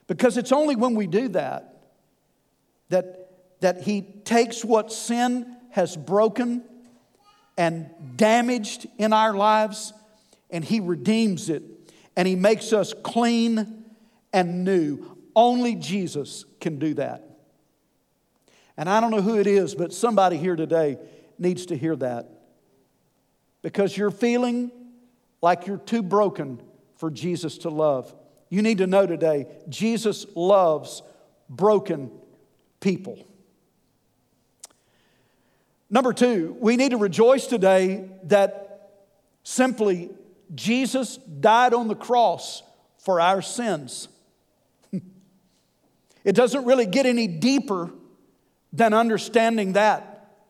Because 0.08 0.38
it's 0.38 0.52
only 0.52 0.76
when 0.76 0.96
we 0.96 1.08
do 1.08 1.30
that 1.30 1.70
that, 2.90 3.30
that 3.62 3.82
He 3.82 4.02
takes 4.02 4.64
what 4.64 4.92
sin 4.92 5.56
has 5.72 5.96
broken 5.96 6.64
and 7.58 7.90
damaged 8.16 8.88
in 8.98 9.14
our 9.14 9.34
lives 9.34 9.94
and 10.50 10.64
He 10.64 10.80
redeems 10.80 11.50
it 11.50 11.64
and 12.16 12.28
He 12.28 12.36
makes 12.36 12.74
us 12.74 12.94
clean 13.04 13.83
and 14.34 14.66
new. 14.66 15.18
Only 15.36 15.76
Jesus 15.76 16.46
can 16.60 16.80
do 16.80 16.96
that. 16.96 17.24
And 18.76 18.90
I 18.90 19.00
don't 19.00 19.12
know 19.12 19.22
who 19.22 19.40
it 19.40 19.48
is, 19.48 19.76
but 19.76 19.94
somebody 19.94 20.38
here 20.38 20.56
today 20.56 20.98
needs 21.38 21.68
to 21.68 21.78
hear 21.78 21.96
that. 21.98 22.30
Because 23.62 23.96
you're 23.96 24.12
feeling 24.12 24.72
like 25.42 25.68
you're 25.68 25.78
too 25.78 26.02
broken 26.02 26.62
for 26.98 27.12
Jesus 27.12 27.60
to 27.60 27.70
love. 27.70 28.14
You 28.50 28.62
need 28.62 28.80
to 28.80 28.88
know 28.88 29.06
today 29.06 29.48
Jesus 29.70 30.26
loves 30.36 31.02
broken 31.50 32.12
people. 32.80 33.26
Number 35.90 36.14
two, 36.14 36.58
we 36.60 36.76
need 36.76 36.92
to 36.92 36.98
rejoice 36.98 37.46
today 37.46 38.10
that 38.24 39.04
simply 39.44 40.10
Jesus 40.56 41.18
died 41.18 41.74
on 41.74 41.88
the 41.88 41.96
cross 41.96 42.64
for 42.98 43.20
our 43.20 43.42
sins. 43.42 44.08
It 46.24 46.36
doesn't 46.36 46.66
really 46.66 46.86
get 46.86 47.06
any 47.06 47.28
deeper 47.28 47.92
than 48.72 48.94
understanding 48.94 49.74
that 49.74 50.44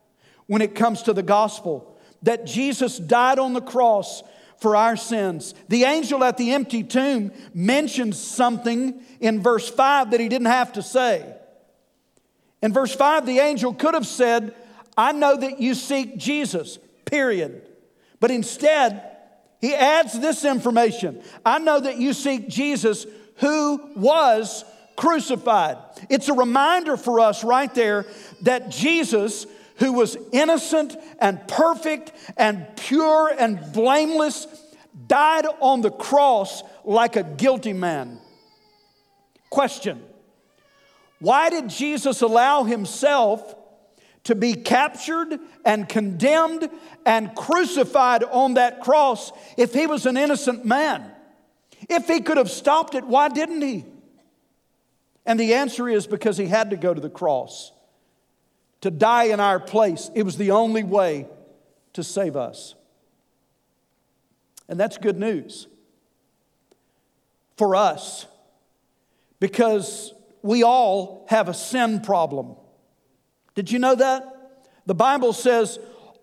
when 0.46 0.62
it 0.62 0.74
comes 0.74 1.02
to 1.02 1.12
the 1.12 1.22
gospel 1.22 1.98
that 2.22 2.46
Jesus 2.46 2.98
died 2.98 3.38
on 3.38 3.52
the 3.52 3.60
cross 3.60 4.22
for 4.58 4.76
our 4.76 4.96
sins. 4.96 5.54
The 5.68 5.84
angel 5.84 6.24
at 6.24 6.38
the 6.38 6.52
empty 6.52 6.82
tomb 6.82 7.32
mentions 7.52 8.18
something 8.18 9.02
in 9.20 9.42
verse 9.42 9.68
5 9.68 10.10
that 10.10 10.20
he 10.20 10.28
didn't 10.28 10.46
have 10.46 10.72
to 10.74 10.82
say. 10.82 11.34
In 12.62 12.72
verse 12.72 12.94
5, 12.94 13.26
the 13.26 13.40
angel 13.40 13.74
could 13.74 13.92
have 13.92 14.06
said, 14.06 14.54
I 14.96 15.12
know 15.12 15.36
that 15.36 15.60
you 15.60 15.74
seek 15.74 16.16
Jesus, 16.16 16.78
period. 17.04 17.68
But 18.20 18.30
instead, 18.30 19.02
he 19.60 19.74
adds 19.74 20.18
this 20.18 20.44
information 20.44 21.22
I 21.44 21.58
know 21.58 21.80
that 21.80 21.98
you 21.98 22.14
seek 22.14 22.48
Jesus 22.48 23.06
who 23.36 23.90
was 23.96 24.64
crucified. 24.96 25.78
It's 26.08 26.28
a 26.28 26.34
reminder 26.34 26.96
for 26.96 27.20
us 27.20 27.44
right 27.44 27.72
there 27.74 28.06
that 28.42 28.70
Jesus, 28.70 29.46
who 29.76 29.92
was 29.92 30.16
innocent 30.32 30.96
and 31.18 31.46
perfect 31.48 32.12
and 32.36 32.66
pure 32.76 33.34
and 33.36 33.72
blameless, 33.72 34.46
died 35.06 35.46
on 35.60 35.80
the 35.80 35.90
cross 35.90 36.62
like 36.84 37.16
a 37.16 37.22
guilty 37.22 37.72
man. 37.72 38.18
Question 39.50 40.02
Why 41.20 41.50
did 41.50 41.68
Jesus 41.68 42.22
allow 42.22 42.64
himself 42.64 43.54
to 44.24 44.34
be 44.34 44.54
captured 44.54 45.38
and 45.64 45.88
condemned 45.88 46.68
and 47.04 47.34
crucified 47.34 48.24
on 48.24 48.54
that 48.54 48.80
cross 48.80 49.32
if 49.56 49.74
he 49.74 49.86
was 49.86 50.06
an 50.06 50.16
innocent 50.16 50.64
man? 50.64 51.10
If 51.88 52.08
he 52.08 52.20
could 52.20 52.38
have 52.38 52.50
stopped 52.50 52.94
it, 52.94 53.04
why 53.04 53.28
didn't 53.28 53.60
he? 53.60 53.84
And 55.26 55.38
the 55.40 55.54
answer 55.54 55.88
is 55.88 56.06
because 56.06 56.36
he 56.36 56.46
had 56.46 56.70
to 56.70 56.76
go 56.76 56.92
to 56.92 57.00
the 57.00 57.10
cross 57.10 57.72
to 58.82 58.90
die 58.90 59.24
in 59.24 59.40
our 59.40 59.58
place. 59.58 60.10
It 60.14 60.24
was 60.24 60.36
the 60.36 60.50
only 60.50 60.84
way 60.84 61.26
to 61.94 62.04
save 62.04 62.36
us. 62.36 62.74
And 64.68 64.78
that's 64.78 64.98
good 64.98 65.18
news 65.18 65.68
for 67.56 67.76
us 67.76 68.26
because 69.40 70.12
we 70.42 70.62
all 70.62 71.24
have 71.28 71.48
a 71.48 71.54
sin 71.54 72.00
problem. 72.00 72.56
Did 73.54 73.70
you 73.70 73.78
know 73.78 73.94
that? 73.94 74.60
The 74.86 74.94
Bible 74.94 75.32
says 75.32 75.78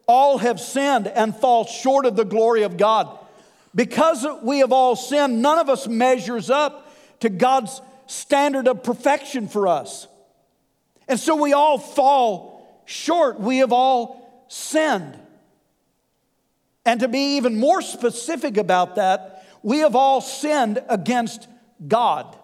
all 0.07 0.37
have 0.37 0.59
sinned 0.59 1.07
and 1.07 1.35
fall 1.35 1.65
short 1.65 2.05
of 2.05 2.15
the 2.15 2.25
glory 2.25 2.63
of 2.63 2.77
God. 2.77 3.17
Because 3.73 4.25
we 4.43 4.59
have 4.59 4.71
all 4.71 4.95
sinned, 4.95 5.41
none 5.41 5.57
of 5.57 5.69
us 5.69 5.87
measures 5.87 6.49
up 6.49 6.91
to 7.21 7.29
God's 7.29 7.81
standard 8.11 8.67
of 8.67 8.83
perfection 8.83 9.47
for 9.47 9.67
us. 9.67 10.07
And 11.07 11.19
so 11.19 11.35
we 11.35 11.53
all 11.53 11.77
fall 11.77 12.83
short. 12.85 13.39
We 13.39 13.59
have 13.59 13.71
all 13.71 14.45
sinned. 14.47 15.17
And 16.85 16.99
to 16.99 17.07
be 17.07 17.37
even 17.37 17.59
more 17.59 17.81
specific 17.81 18.57
about 18.57 18.95
that, 18.95 19.45
we 19.63 19.79
have 19.79 19.95
all 19.95 20.19
sinned 20.19 20.83
against 20.89 21.47
God. 21.87 22.35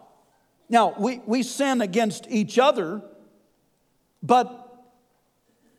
Now, 0.70 0.94
we, 0.98 1.22
we 1.26 1.44
sin 1.44 1.82
against 1.82 2.28
each 2.30 2.60
other, 2.60 3.02
but 4.22 4.86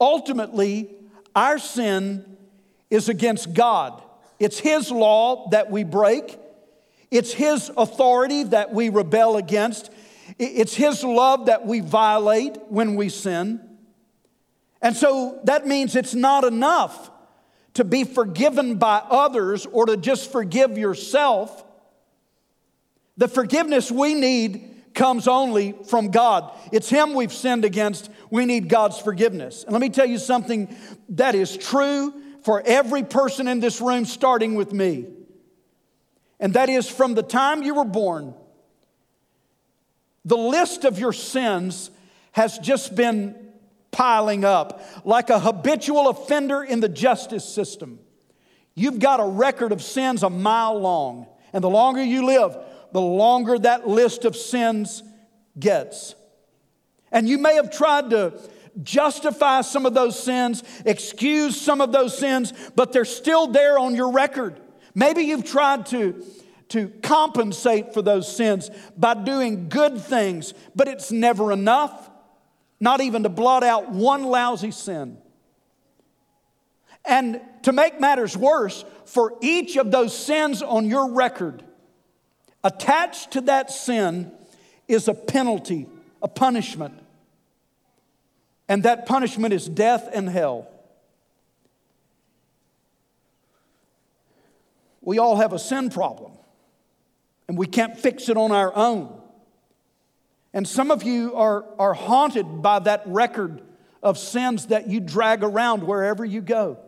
ultimately, 0.01 0.91
our 1.37 1.59
sin 1.59 2.37
is 2.91 3.09
against 3.09 3.55
God. 3.55 4.03
It's 4.39 4.59
His 4.59 4.91
law 4.91 5.49
that 5.51 5.71
we 5.71 5.85
break, 5.85 6.39
it's 7.11 7.33
His 7.33 7.71
authority 7.77 8.45
that 8.45 8.73
we 8.73 8.89
rebel 8.89 9.37
against, 9.37 9.91
it's 10.39 10.75
His 10.75 11.03
love 11.03 11.47
that 11.47 11.67
we 11.67 11.81
violate 11.81 12.57
when 12.69 12.97
we 12.97 13.09
sin. 13.09 13.61
And 14.81 14.97
so 14.97 15.41
that 15.45 15.67
means 15.67 15.97
it's 15.97 16.15
not 16.15 16.45
enough 16.45 17.11
to 17.75 17.85
be 17.85 18.05
forgiven 18.05 18.77
by 18.77 19.03
others 19.09 19.67
or 19.67 19.87
to 19.87 19.97
just 19.97 20.31
forgive 20.31 20.77
yourself. 20.77 21.65
The 23.17 23.29
forgiveness 23.29 23.91
we 23.91 24.15
need 24.15 24.95
comes 24.95 25.29
only 25.29 25.75
from 25.89 26.11
God. 26.11 26.53
It's 26.73 26.91
Him 26.91 27.15
we've 27.15 27.33
sinned 27.33 27.65
against. 27.65 28.11
We 28.31 28.45
need 28.45 28.69
God's 28.69 28.99
forgiveness. 28.99 29.65
And 29.65 29.73
let 29.73 29.81
me 29.81 29.91
tell 29.91 30.07
you 30.07 30.19
something 30.19 30.75
that 31.11 31.35
is 31.35 31.57
true 31.57 32.13
for 32.43 32.63
every 32.65 33.03
person 33.03 33.49
in 33.49 33.61
this 33.61 33.81
room, 33.81 34.05
starting 34.05 34.55
with 34.55 34.73
me. 34.73 35.07
And 36.41 36.55
that 36.55 36.69
is 36.69 36.89
from 36.89 37.15
the 37.15 37.23
time 37.23 37.63
you 37.63 37.75
were 37.75 37.85
born, 37.85 38.35
the 40.25 40.37
list 40.37 40.85
of 40.85 40.99
your 40.99 41.13
sins 41.13 41.91
has 42.33 42.59
just 42.59 42.95
been 42.95 43.35
piling 43.91 44.45
up 44.45 44.83
like 45.05 45.31
a 45.31 45.39
habitual 45.41 46.09
offender 46.09 46.63
in 46.63 46.81
the 46.81 46.89
justice 46.89 47.45
system. 47.45 47.99
You've 48.75 48.99
got 49.01 49.21
a 49.21 49.25
record 49.25 49.73
of 49.73 49.83
sins 49.83 50.23
a 50.23 50.31
mile 50.31 50.79
long. 50.79 51.27
And 51.53 51.65
the 51.65 51.71
longer 51.71 52.03
you 52.03 52.27
live, 52.27 52.57
the 52.93 53.01
longer 53.01 53.59
that 53.59 53.89
list 53.89 54.25
of 54.25 54.37
sins 54.37 55.03
gets. 55.59 56.15
And 57.11 57.29
you 57.29 57.39
may 57.39 57.55
have 57.55 57.71
tried 57.71 58.11
to 58.11 58.39
justify 58.83 59.63
some 59.63 59.87
of 59.87 59.95
those 59.95 60.23
sins, 60.23 60.63
excuse 60.85 61.61
some 61.61 61.81
of 61.81 61.91
those 61.91 62.17
sins, 62.17 62.53
but 62.77 62.93
they're 62.93 63.05
still 63.05 63.49
there 63.49 63.79
on 63.79 63.95
your 63.95 64.13
record. 64.13 64.61
Maybe 64.99 65.23
you've 65.23 65.45
tried 65.45 65.87
to, 65.87 66.25
to 66.71 66.89
compensate 67.05 67.95
for 67.95 68.03
those 68.03 68.35
sins 68.35 68.69
by 68.97 69.15
doing 69.15 69.69
good 69.69 70.01
things, 70.01 70.55
but 70.75 70.89
it's 70.89 71.13
never 71.13 71.53
enough, 71.53 72.11
not 72.81 73.01
even 73.01 73.23
to 73.23 73.29
blot 73.29 73.63
out 73.63 73.93
one 73.93 74.25
lousy 74.25 74.73
sin. 74.73 75.17
And 77.05 77.41
to 77.63 77.71
make 77.71 78.01
matters 78.01 78.37
worse, 78.37 78.85
for 79.05 79.35
each 79.41 79.77
of 79.77 79.93
those 79.93 80.19
sins 80.19 80.63
on 80.63 80.87
your 80.87 81.13
record, 81.13 81.63
attached 82.65 83.31
to 83.35 83.43
that 83.43 83.71
sin 83.71 84.33
is 84.89 85.07
a 85.07 85.15
penalty, 85.15 85.87
a 86.21 86.27
punishment. 86.27 86.95
And 88.69 88.83
that 88.83 89.07
punishment 89.07 89.55
is 89.55 89.69
death 89.69 90.09
and 90.13 90.29
hell. 90.29 90.69
We 95.01 95.19
all 95.19 95.37
have 95.37 95.53
a 95.53 95.59
sin 95.59 95.91
problem, 95.91 96.33
and 97.47 97.57
we 97.57 97.67
can't 97.67 97.99
fix 97.99 98.29
it 98.29 98.37
on 98.37 98.53
our 98.53 98.75
own. 98.75 99.19
And 100.53 100.67
some 100.67 100.91
of 100.91 101.03
you 101.03 101.35
are, 101.35 101.65
are 101.79 101.95
haunted 101.95 102.63
by 102.63 102.81
that 102.81 103.03
record 103.07 103.63
of 104.03 104.19
sins 104.19 104.67
that 104.67 104.89
you 104.89 105.01
drag 105.01 105.43
around 105.43 105.83
wherever 105.83 106.25
you 106.25 106.41
go. 106.41 106.79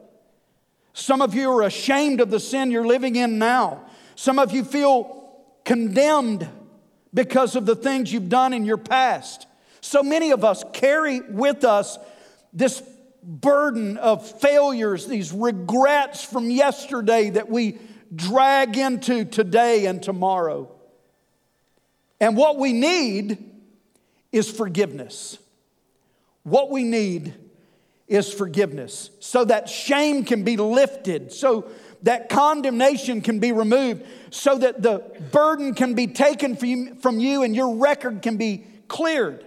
Some 0.93 1.23
of 1.23 1.35
you 1.35 1.51
are 1.53 1.63
ashamed 1.63 2.21
of 2.21 2.31
the 2.31 2.41
sin 2.41 2.71
you're 2.71 2.87
living 2.87 3.17
in 3.17 3.39
now. 3.39 3.87
Some 4.17 4.39
of 4.39 4.53
you 4.53 4.65
feel 4.65 5.35
condemned 5.65 6.49
because 7.13 7.57
of 7.57 7.67
the 7.67 7.77
things 7.77 8.13
you've 8.13 8.29
done 8.29 8.53
in 8.53 8.65
your 8.65 8.77
past. 8.77 9.47
So 9.81 10.03
many 10.03 10.31
of 10.31 10.45
us 10.45 10.65
carry 10.73 11.21
with 11.21 11.65
us 11.65 11.99
this 12.53 12.83
burden 13.23 13.99
of 13.99 14.41
failures, 14.41 15.07
these 15.07 15.33
regrets 15.33 16.25
from 16.25 16.51
yesterday 16.51 17.31
that 17.31 17.49
we 17.49 17.79
drag 18.15 18.77
into 18.77 19.25
today 19.25 19.87
and 19.87 20.03
tomorrow. 20.03 20.71
And 22.21 22.37
what 22.37 22.59
we 22.59 22.73
need 22.73 23.39
is 24.33 24.51
forgiveness. 24.51 25.39
What 26.43 26.71
we 26.71 26.85
need 26.85 27.35
is 28.09 28.33
forgiveness 28.33 29.11
so 29.21 29.45
that 29.45 29.69
shame 29.69 30.25
can 30.25 30.43
be 30.43 30.57
lifted, 30.57 31.33
so 31.33 31.71
that 32.03 32.29
condemnation 32.29 33.21
can 33.21 33.39
be 33.39 33.53
removed, 33.53 34.05
so 34.31 34.59
that 34.59 34.83
the 34.83 34.99
burden 35.31 35.75
can 35.75 35.95
be 35.95 36.07
taken 36.09 36.57
from 36.97 37.21
you 37.21 37.43
and 37.43 37.55
your 37.55 37.77
record 37.77 38.23
can 38.23 38.37
be 38.37 38.65
cleared. 38.89 39.45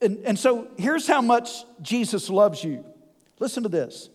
And, 0.00 0.18
and 0.24 0.38
so 0.38 0.68
here's 0.76 1.06
how 1.06 1.22
much 1.22 1.64
Jesus 1.82 2.28
loves 2.30 2.62
you. 2.62 2.84
Listen 3.40 3.62
to 3.62 3.68
this. 3.68 4.10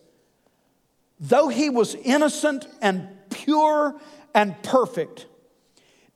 Though 1.22 1.46
he 1.48 1.70
was 1.70 1.94
innocent 1.94 2.66
and 2.82 3.08
pure 3.30 3.94
and 4.34 4.60
perfect, 4.64 5.26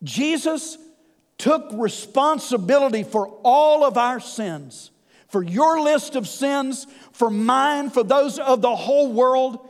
Jesus 0.02 0.76
took 1.38 1.70
responsibility 1.74 3.04
for 3.04 3.28
all 3.44 3.84
of 3.84 3.96
our 3.96 4.18
sins, 4.18 4.90
for 5.28 5.44
your 5.44 5.80
list 5.80 6.16
of 6.16 6.26
sins, 6.26 6.88
for 7.12 7.30
mine, 7.30 7.90
for 7.90 8.02
those 8.02 8.40
of 8.40 8.62
the 8.62 8.74
whole 8.74 9.12
world, 9.12 9.68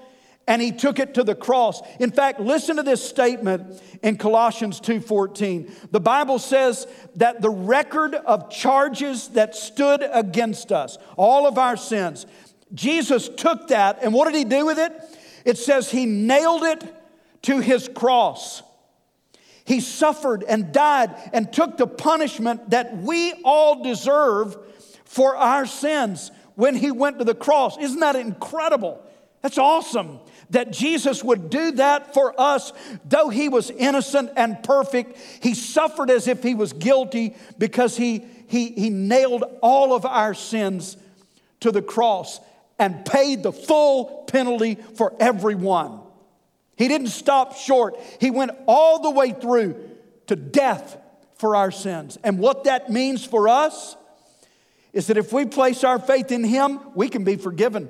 and 0.48 0.62
he 0.62 0.72
took 0.72 0.98
it 0.98 1.12
to 1.14 1.22
the 1.22 1.34
cross. 1.34 1.82
In 2.00 2.12
fact, 2.12 2.40
listen 2.40 2.76
to 2.76 2.82
this 2.82 3.06
statement 3.06 3.82
in 4.02 4.16
Colossians 4.16 4.80
2:14. 4.80 5.70
The 5.90 6.00
Bible 6.00 6.38
says 6.38 6.86
that 7.16 7.42
the 7.42 7.50
record 7.50 8.14
of 8.14 8.48
charges 8.48 9.28
that 9.28 9.54
stood 9.54 10.08
against 10.10 10.72
us, 10.72 10.96
all 11.18 11.46
of 11.46 11.58
our 11.58 11.76
sins, 11.76 12.24
Jesus 12.72 13.28
took 13.28 13.68
that 13.68 13.98
and 14.00 14.14
what 14.14 14.32
did 14.32 14.38
he 14.38 14.44
do 14.44 14.64
with 14.64 14.78
it? 14.78 14.92
It 15.46 15.56
says 15.56 15.90
he 15.90 16.04
nailed 16.04 16.64
it 16.64 16.84
to 17.42 17.60
his 17.60 17.88
cross. 17.88 18.62
He 19.64 19.80
suffered 19.80 20.42
and 20.42 20.72
died 20.72 21.14
and 21.32 21.52
took 21.52 21.76
the 21.76 21.86
punishment 21.86 22.70
that 22.70 22.98
we 22.98 23.32
all 23.44 23.82
deserve 23.82 24.56
for 25.04 25.36
our 25.36 25.64
sins 25.64 26.32
when 26.56 26.74
he 26.74 26.90
went 26.90 27.20
to 27.20 27.24
the 27.24 27.34
cross. 27.34 27.78
Isn't 27.78 28.00
that 28.00 28.16
incredible? 28.16 29.00
That's 29.40 29.58
awesome 29.58 30.18
that 30.50 30.72
Jesus 30.72 31.22
would 31.22 31.50
do 31.50 31.72
that 31.72 32.12
for 32.12 32.38
us, 32.40 32.72
though 33.04 33.28
he 33.28 33.48
was 33.48 33.70
innocent 33.70 34.30
and 34.36 34.62
perfect. 34.62 35.16
He 35.40 35.54
suffered 35.54 36.10
as 36.10 36.26
if 36.26 36.42
he 36.42 36.54
was 36.54 36.72
guilty 36.72 37.36
because 37.56 37.96
he, 37.96 38.24
he, 38.48 38.70
he 38.70 38.90
nailed 38.90 39.44
all 39.62 39.94
of 39.94 40.04
our 40.04 40.34
sins 40.34 40.96
to 41.60 41.70
the 41.70 41.82
cross 41.82 42.40
and 42.78 43.04
paid 43.04 43.42
the 43.42 43.52
full 43.52 44.24
penalty 44.36 44.74
for 44.74 45.14
everyone. 45.18 46.00
He 46.76 46.88
didn't 46.88 47.08
stop 47.08 47.56
short, 47.56 47.98
he 48.20 48.30
went 48.30 48.50
all 48.66 49.00
the 49.00 49.10
way 49.10 49.32
through 49.32 49.76
to 50.26 50.36
death 50.36 50.98
for 51.36 51.56
our 51.56 51.70
sins. 51.70 52.18
And 52.22 52.38
what 52.38 52.64
that 52.64 52.90
means 52.90 53.24
for 53.24 53.48
us 53.48 53.96
is 54.92 55.06
that 55.06 55.16
if 55.16 55.32
we 55.32 55.46
place 55.46 55.84
our 55.84 55.98
faith 55.98 56.30
in 56.32 56.44
him, 56.44 56.80
we 56.94 57.08
can 57.08 57.24
be 57.24 57.36
forgiven. 57.36 57.88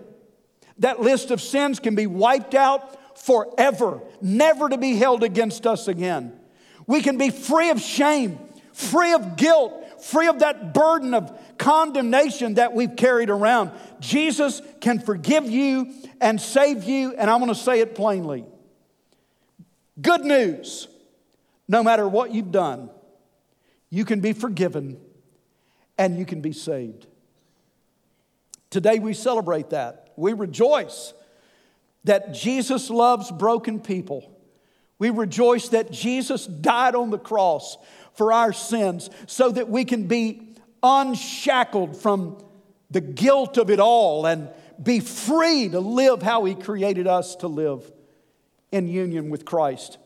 That 0.79 1.01
list 1.01 1.33
of 1.33 1.41
sins 1.41 1.81
can 1.81 1.97
be 1.97 2.07
wiped 2.07 2.55
out 2.55 3.19
forever, 3.19 4.01
never 4.21 4.69
to 4.69 4.79
be 4.79 4.95
held 4.95 5.25
against 5.25 5.67
us 5.67 5.89
again. 5.89 6.39
We 6.87 7.03
can 7.03 7.19
be 7.19 7.31
free 7.31 7.71
of 7.71 7.81
shame, 7.81 8.39
free 8.73 9.15
of 9.15 9.37
guilt, 9.37 10.03
free 10.03 10.29
of 10.29 10.41
that 10.41 10.75
burden 10.75 11.15
of 11.15 11.37
condemnation 11.59 12.55
that 12.55 12.75
we've 12.75 12.95
carried 12.95 13.31
around. 13.31 13.73
Jesus 13.99 14.61
can 14.81 15.01
forgive 15.01 15.49
you 15.49 15.93
and 16.21 16.41
save 16.41 16.85
you, 16.85 17.15
and 17.17 17.31
I'm 17.31 17.41
going 17.41 17.53
to 17.53 17.59
say 17.59 17.81
it 17.81 17.95
plainly. 17.95 18.45
Good 20.01 20.23
news 20.23 20.89
no 21.69 21.83
matter 21.83 22.09
what 22.09 22.33
you've 22.33 22.53
done, 22.53 22.91
you 23.91 24.05
can 24.05 24.21
be 24.21 24.33
forgiven 24.33 24.99
and 25.99 26.19
you 26.19 26.25
can 26.25 26.41
be 26.41 26.53
saved. 26.53 27.07
Today 28.71 28.99
we 28.99 29.15
celebrate 29.15 29.71
that. 29.71 30.13
We 30.17 30.33
rejoice 30.33 31.13
that 32.05 32.33
Jesus 32.33 32.91
loves 32.91 33.31
broken 33.31 33.81
people. 33.81 34.33
We 34.99 35.11
rejoice 35.11 35.69
that 35.71 35.91
Jesus 35.91 36.47
died 36.47 36.95
on 36.95 37.11
the 37.11 37.19
cross 37.19 37.77
for 38.15 38.33
our 38.33 38.53
sins 38.53 39.11
so 39.27 39.51
that 39.51 39.69
we 39.69 39.85
can 39.85 40.07
be 40.07 40.43
unshackled 40.83 41.97
from 41.97 42.39
the 42.91 43.01
guilt 43.01 43.59
of 43.59 43.71
it 43.71 43.81
all 43.81 44.27
and 44.27 44.49
be 44.83 45.01
free 45.01 45.69
to 45.69 45.81
live 45.81 46.23
how 46.23 46.45
He 46.45 46.55
created 46.55 47.07
us 47.07 47.37
to 47.37 47.49
live 47.49 47.91
in 48.73 48.89
union 48.89 49.31
with 49.31 49.45
Christ. 49.45 49.99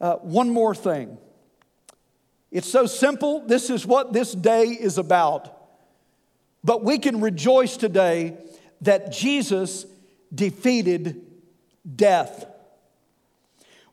Uh, 0.00 0.16
one 0.16 0.50
more 0.50 0.74
thing. 0.74 1.18
It's 2.50 2.68
so 2.68 2.86
simple. 2.86 3.40
This 3.46 3.70
is 3.70 3.86
what 3.86 4.12
this 4.12 4.32
day 4.32 4.64
is 4.66 4.98
about. 4.98 5.58
But 6.64 6.84
we 6.84 6.98
can 6.98 7.20
rejoice 7.20 7.76
today 7.76 8.36
that 8.82 9.12
Jesus 9.12 9.86
defeated 10.34 11.24
death. 11.96 12.46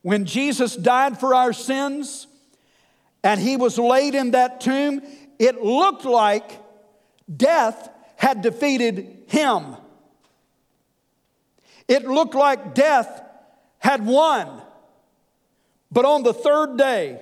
When 0.01 0.25
Jesus 0.25 0.75
died 0.75 1.19
for 1.19 1.33
our 1.35 1.53
sins 1.53 2.27
and 3.23 3.39
he 3.39 3.57
was 3.57 3.77
laid 3.77 4.15
in 4.15 4.31
that 4.31 4.61
tomb, 4.61 5.01
it 5.37 5.61
looked 5.61 6.05
like 6.05 6.51
death 7.35 7.89
had 8.19 8.41
defeated 8.41 9.23
him. 9.27 9.75
It 11.87 12.05
looked 12.05 12.35
like 12.35 12.75
death 12.75 13.23
had 13.79 14.05
won. 14.05 14.61
But 15.91 16.05
on 16.05 16.21
the 16.21 16.33
third 16.33 16.77
day, 16.77 17.19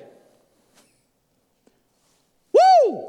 woo! 2.51 3.05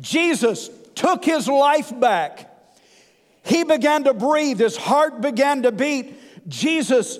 Jesus 0.00 0.70
took 0.94 1.24
his 1.24 1.46
life 1.46 1.92
back 2.00 2.48
he 3.48 3.64
began 3.64 4.04
to 4.04 4.12
breathe, 4.12 4.58
his 4.58 4.76
heart 4.76 5.22
began 5.22 5.62
to 5.62 5.72
beat. 5.72 6.14
Jesus 6.48 7.18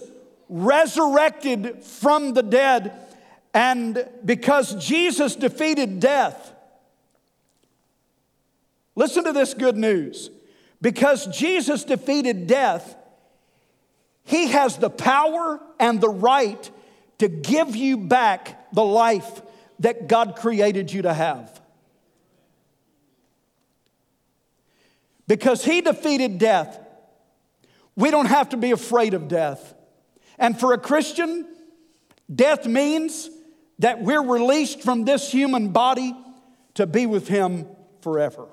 resurrected 0.50 1.82
from 1.82 2.34
the 2.34 2.42
dead, 2.42 2.92
and 3.54 4.06
because 4.22 4.74
Jesus 4.74 5.36
defeated 5.36 6.00
death, 6.00 6.52
listen 8.98 9.24
to 9.24 9.32
this 9.32 9.54
good 9.54 9.76
news. 9.76 10.28
Because 10.82 11.26
Jesus 11.26 11.84
defeated 11.84 12.48
death, 12.48 12.96
he 14.24 14.48
has 14.48 14.76
the 14.76 14.90
power 14.90 15.60
and 15.78 16.00
the 16.00 16.08
right 16.08 16.70
to 17.18 17.28
give 17.28 17.76
you 17.76 17.96
back 17.96 18.72
the 18.72 18.84
life 18.84 19.40
that 19.78 20.08
God 20.08 20.36
created 20.36 20.92
you 20.92 21.02
to 21.02 21.14
have. 21.14 21.60
Because 25.28 25.64
he 25.64 25.80
defeated 25.80 26.38
death, 26.38 26.80
we 27.94 28.10
don't 28.10 28.26
have 28.26 28.48
to 28.50 28.56
be 28.56 28.72
afraid 28.72 29.14
of 29.14 29.28
death. 29.28 29.74
And 30.38 30.58
for 30.58 30.72
a 30.72 30.78
Christian, 30.78 31.46
death 32.32 32.66
means 32.66 33.30
that 33.78 34.02
we're 34.02 34.22
released 34.22 34.82
from 34.82 35.04
this 35.04 35.30
human 35.30 35.68
body 35.68 36.16
to 36.74 36.86
be 36.86 37.06
with 37.06 37.28
him 37.28 37.66
forever. 38.00 38.48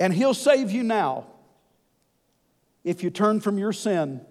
And 0.00 0.14
he'll 0.14 0.34
save 0.34 0.70
you 0.70 0.82
now 0.82 1.26
if 2.82 3.02
you 3.02 3.10
turn 3.10 3.40
from 3.40 3.58
your 3.58 3.72
sin 3.72 4.22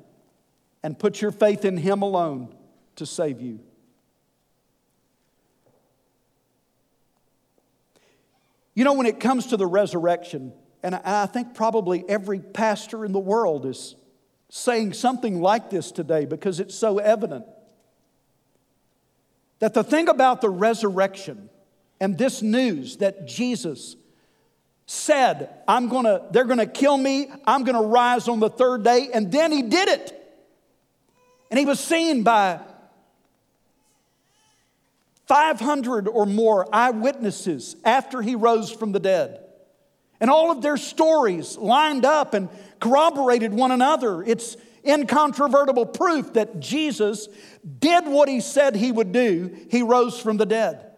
and 0.82 0.98
put 0.98 1.22
your 1.22 1.32
faith 1.32 1.64
in 1.64 1.78
him 1.78 2.02
alone 2.02 2.54
to 2.96 3.06
save 3.06 3.40
you. 3.40 3.60
You 8.74 8.84
know, 8.84 8.94
when 8.94 9.06
it 9.06 9.20
comes 9.20 9.48
to 9.48 9.58
the 9.58 9.68
resurrection, 9.68 10.54
and 10.82 10.96
I 10.96 11.28
think 11.28 11.54
probably 11.54 12.04
every 12.10 12.40
pastor 12.40 13.06
in 13.06 13.12
the 13.12 13.20
world 13.20 13.66
is 13.66 13.96
saying 14.50 14.94
something 14.94 15.40
like 15.40 15.70
this 15.70 15.92
today 15.92 16.26
because 16.26 16.60
it's 16.60 16.74
so 16.74 16.98
evident 16.98 17.46
that 19.60 19.74
the 19.74 19.84
thing 19.84 20.08
about 20.08 20.42
the 20.42 20.50
resurrection 20.50 21.50
and 22.00 22.18
this 22.18 22.42
news 22.42 22.98
that 22.98 23.28
Jesus 23.28 23.96
said, 24.92 25.50
I'm 25.68 25.88
gonna, 25.88 26.24
they're 26.32 26.46
gonna 26.46 26.66
kill 26.66 26.98
me, 26.98 27.28
I'm 27.46 27.64
gonna 27.64 27.84
rise 27.84 28.28
on 28.28 28.40
the 28.40 28.50
third 28.50 28.84
day, 28.84 29.10
and 29.14 29.32
then 29.32 29.52
he 29.52 29.62
did 29.62 29.88
it. 29.88 30.16
And 31.52 31.60
he 31.60 31.66
was 31.66 31.80
seen 31.80 32.24
by 32.24 32.60
500 35.28 36.08
or 36.08 36.26
more 36.26 36.68
eyewitnesses 36.74 37.76
after 37.86 38.24
he 38.24 38.34
rose 38.34 38.72
from 38.72 38.92
the 38.92 39.00
dead. 39.00 39.44
And 40.20 40.32
all 40.32 40.50
of 40.50 40.64
their 40.64 40.78
stories 40.78 41.56
lined 41.56 42.04
up 42.04 42.34
and 42.34 42.50
corroborated 42.80 43.54
one 43.54 43.70
another. 43.70 44.24
It's 44.24 44.58
incontrovertible 44.84 45.86
proof 45.86 46.34
that 46.34 46.60
Jesus 46.60 47.28
did 47.78 48.08
what 48.08 48.28
he 48.28 48.42
said 48.42 48.76
he 48.76 48.92
would 48.92 49.12
do. 49.12 49.56
He 49.70 49.84
rose 49.84 50.20
from 50.20 50.38
the 50.38 50.48
dead. 50.48 50.89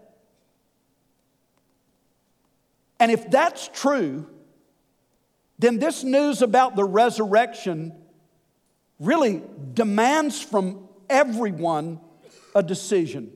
And 3.02 3.12
if 3.12 3.32
that's 3.32 3.68
true, 3.68 4.28
then 5.58 5.80
this 5.80 6.04
news 6.04 6.44
about 6.44 6.76
the 6.76 6.84
resurrection 6.84 7.94
really 9.00 9.42
demands 9.74 10.40
from 10.40 10.88
everyone 11.10 12.00
a 12.54 12.62
decision. 12.62 13.32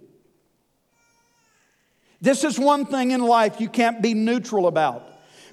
This 2.21 2.43
is 2.43 2.59
one 2.59 2.85
thing 2.85 3.09
in 3.09 3.21
life 3.21 3.59
you 3.59 3.67
can't 3.67 4.03
be 4.03 4.13
neutral 4.13 4.67
about. 4.67 5.03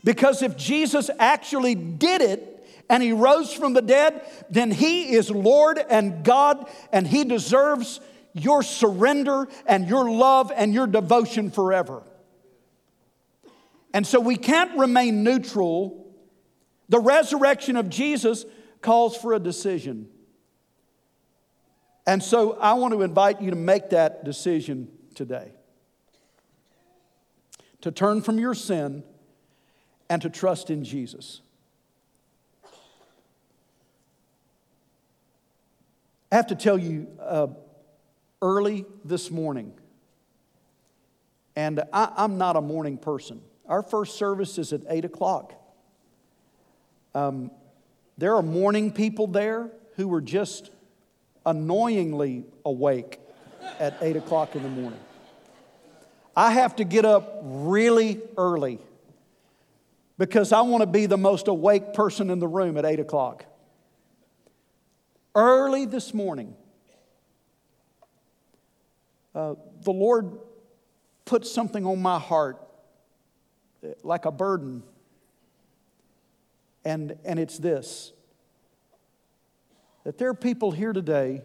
Because 0.05 0.43
if 0.43 0.59
Jesus 0.59 1.09
actually 1.19 1.75
did 1.75 2.21
it 2.21 2.69
and 2.91 3.03
he 3.03 3.15
rose 3.15 3.51
from 3.51 3.73
the 3.73 3.81
dead, 3.81 4.29
then 4.51 4.71
he 4.71 5.15
is 5.15 5.31
Lord 5.31 5.79
and 5.79 6.23
God 6.23 6.69
and 6.93 7.07
he 7.07 7.25
deserves 7.25 7.99
your 8.35 8.63
surrender 8.63 9.49
and 9.65 9.89
your 9.89 10.11
love 10.11 10.53
and 10.55 10.75
your 10.75 10.87
devotion 10.87 11.51
forever. 11.51 12.03
And 13.95 14.07
so 14.07 14.21
we 14.21 14.37
can't 14.37 14.79
remain 14.79 15.23
neutral. 15.23 16.13
The 16.89 16.99
resurrection 16.99 17.77
of 17.77 17.89
Jesus 17.89 18.45
calls 18.81 19.17
for 19.17 19.35
a 19.35 19.39
decision. 19.39 20.09
And 22.07 22.23
so 22.23 22.59
I 22.59 22.75
want 22.75 22.95
to 22.95 23.03
invite 23.03 23.41
you 23.41 23.51
to 23.51 23.57
make 23.57 23.91
that 23.91 24.25
decision 24.25 24.89
today 25.15 25.53
to 27.83 27.91
turn 27.91 28.23
from 28.23 28.39
your 28.39 28.55
sin 28.55 29.03
and 30.09 30.23
to 30.23 30.31
trust 30.31 30.71
in 30.71 30.85
Jesus. 30.85 31.43
I 36.31 36.37
have 36.37 36.47
to 36.47 36.55
tell 36.55 36.79
you, 36.79 37.09
uh, 37.21 37.49
early 38.41 38.87
this 39.05 39.31
morning, 39.31 39.73
and 41.55 41.83
I, 41.93 42.25
am 42.25 42.39
not 42.39 42.57
a 42.57 42.63
morning 42.63 42.97
person. 42.97 43.43
Our 43.73 43.83
first 43.83 44.19
service 44.19 44.59
is 44.59 44.75
at 44.75 44.83
8 44.87 45.07
o'clock. 45.07 45.55
Um, 47.15 47.51
there 48.19 48.37
are 48.37 48.43
morning 48.43 48.93
people 48.93 49.27
there 49.27 49.71
who 49.97 50.09
were 50.09 50.21
just 50.21 50.69
annoyingly 51.47 52.45
awake 52.67 53.19
at 53.81 53.97
8 54.03 54.17
o'clock 54.17 54.55
in 54.57 54.63
the 54.63 54.69
morning. 54.69 55.01
I 56.37 56.53
have 56.53 56.77
to 56.77 56.85
get 56.85 57.07
up 57.07 57.39
really 57.45 58.21
early 58.37 58.79
because 60.19 60.53
I 60.53 60.61
want 60.61 60.83
to 60.83 60.87
be 60.87 61.07
the 61.07 61.17
most 61.17 61.49
awake 61.49 61.95
person 61.95 62.29
in 62.29 62.41
the 62.41 62.49
room 62.49 62.77
at 62.77 62.85
8 62.85 63.01
o'clock. 63.01 63.47
Early 65.35 65.87
this 65.87 66.13
morning, 66.13 66.55
uh, 69.35 69.55
the 69.81 69.93
Lord 69.93 70.31
put 71.25 71.47
something 71.47 71.87
on 71.87 72.03
my 72.03 72.19
heart 72.19 72.62
like 74.03 74.25
a 74.25 74.33
burden. 74.33 74.83
And, 76.85 77.17
and 77.25 77.39
it's 77.39 77.59
this 77.59 78.13
that 80.05 80.19
there 80.19 80.29
are 80.29 80.35
people 80.35 80.73
here 80.73 80.93
today 80.93 81.43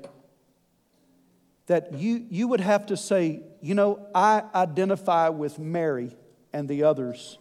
that 1.68 1.94
you, 1.94 2.26
you 2.30 2.48
would 2.48 2.62
have 2.62 2.88
to 2.88 2.98
say, 2.98 3.42
you 3.62 3.76
know, 3.76 4.08
I 4.16 4.42
identify 4.56 5.30
with 5.30 5.60
Mary 5.60 6.16
and 6.54 6.68
the 6.68 6.84
others 6.84 7.38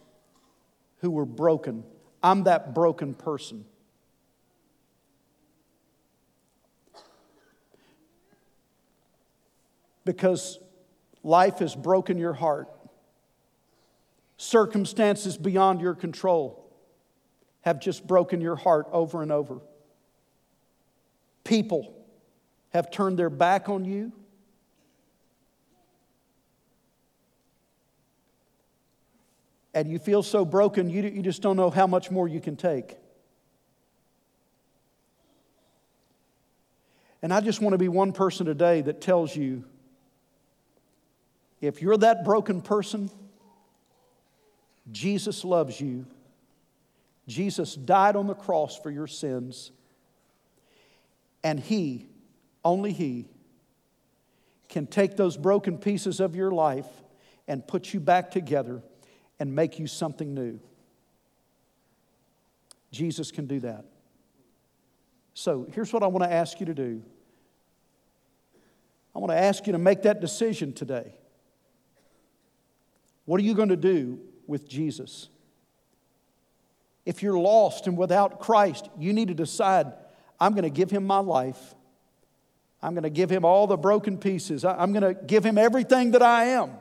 who 0.99 1.09
were 1.09 1.25
broken. 1.25 1.83
I'm 2.21 2.43
that 2.43 2.75
broken 2.75 3.13
person. 3.13 3.65
Because 10.03 10.59
life 11.23 11.59
has 11.59 11.75
broken 11.75 12.17
your 12.17 12.33
heart, 12.33 12.69
circumstances 14.37 15.37
beyond 15.37 15.81
your 15.81 15.95
control 15.95 16.63
have 17.61 17.79
just 17.79 18.07
broken 18.07 18.39
your 18.39 18.55
heart 18.55 18.87
over 18.91 19.21
and 19.21 19.31
over. 19.31 19.59
People 21.43 21.93
have 22.69 22.91
turned 22.91 23.17
their 23.17 23.29
back 23.29 23.67
on 23.67 23.83
you. 23.83 24.11
And 29.73 29.89
you 29.89 29.99
feel 29.99 30.23
so 30.23 30.45
broken, 30.45 30.89
you, 30.89 31.03
you 31.03 31.21
just 31.21 31.41
don't 31.41 31.55
know 31.55 31.69
how 31.69 31.85
much 31.85 32.09
more 32.09 32.27
you 32.27 32.39
can 32.39 32.55
take. 32.55 32.97
And 37.21 37.33
I 37.33 37.41
just 37.41 37.61
want 37.61 37.73
to 37.73 37.77
be 37.77 37.89
one 37.89 38.13
person 38.13 38.45
today 38.45 38.81
that 38.81 39.01
tells 39.01 39.35
you 39.35 39.65
if 41.59 41.81
you're 41.81 41.97
that 41.97 42.23
broken 42.23 42.61
person, 42.61 43.09
Jesus 44.91 45.43
loves 45.43 45.79
you. 45.79 46.05
Jesus 47.27 47.75
died 47.75 48.15
on 48.15 48.27
the 48.27 48.33
cross 48.33 48.77
for 48.77 48.89
your 48.89 49.07
sins. 49.07 49.71
And 51.43 51.59
He 51.59 52.07
only 52.63 52.93
He 52.93 53.27
can 54.69 54.87
take 54.87 55.15
those 55.15 55.37
broken 55.37 55.77
pieces 55.77 56.19
of 56.19 56.35
your 56.35 56.51
life 56.51 56.87
and 57.47 57.65
put 57.65 57.93
you 57.93 57.99
back 57.99 58.31
together 58.31 58.81
and 59.39 59.55
make 59.55 59.79
you 59.79 59.87
something 59.87 60.33
new. 60.33 60.59
Jesus 62.91 63.31
can 63.31 63.45
do 63.45 63.59
that. 63.61 63.85
So 65.33 65.67
here's 65.71 65.93
what 65.93 66.03
I 66.03 66.07
want 66.07 66.23
to 66.23 66.31
ask 66.31 66.59
you 66.59 66.65
to 66.65 66.73
do 66.73 67.01
I 69.15 69.19
want 69.19 69.31
to 69.31 69.37
ask 69.37 69.65
you 69.65 69.73
to 69.73 69.79
make 69.79 70.03
that 70.03 70.21
decision 70.21 70.73
today. 70.73 71.15
What 73.25 73.39
are 73.41 73.43
you 73.43 73.55
going 73.55 73.69
to 73.69 73.75
do 73.75 74.19
with 74.47 74.67
Jesus? 74.67 75.29
If 77.05 77.23
you're 77.23 77.39
lost 77.39 77.87
and 77.87 77.97
without 77.97 78.39
Christ, 78.39 78.89
you 78.97 79.13
need 79.13 79.29
to 79.29 79.33
decide 79.33 79.93
I'm 80.39 80.53
going 80.53 80.63
to 80.63 80.69
give 80.69 80.91
him 80.91 81.05
my 81.05 81.19
life. 81.19 81.75
I'm 82.81 82.93
going 82.93 83.03
to 83.03 83.09
give 83.09 83.29
him 83.29 83.43
all 83.43 83.65
the 83.65 83.77
broken 83.77 84.17
pieces. 84.17 84.63
I'm 84.63 84.93
going 84.93 85.15
to 85.15 85.19
give 85.19 85.45
him 85.45 85.57
everything 85.57 86.11
that 86.11 86.21
I 86.21 86.45
am 86.45 86.71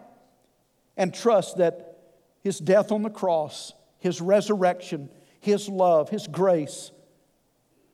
and 0.96 1.14
trust 1.14 1.58
that 1.58 1.98
his 2.42 2.58
death 2.58 2.92
on 2.92 3.02
the 3.02 3.10
cross, 3.10 3.72
his 3.98 4.20
resurrection, 4.20 5.08
his 5.40 5.68
love, 5.68 6.10
his 6.10 6.26
grace 6.26 6.90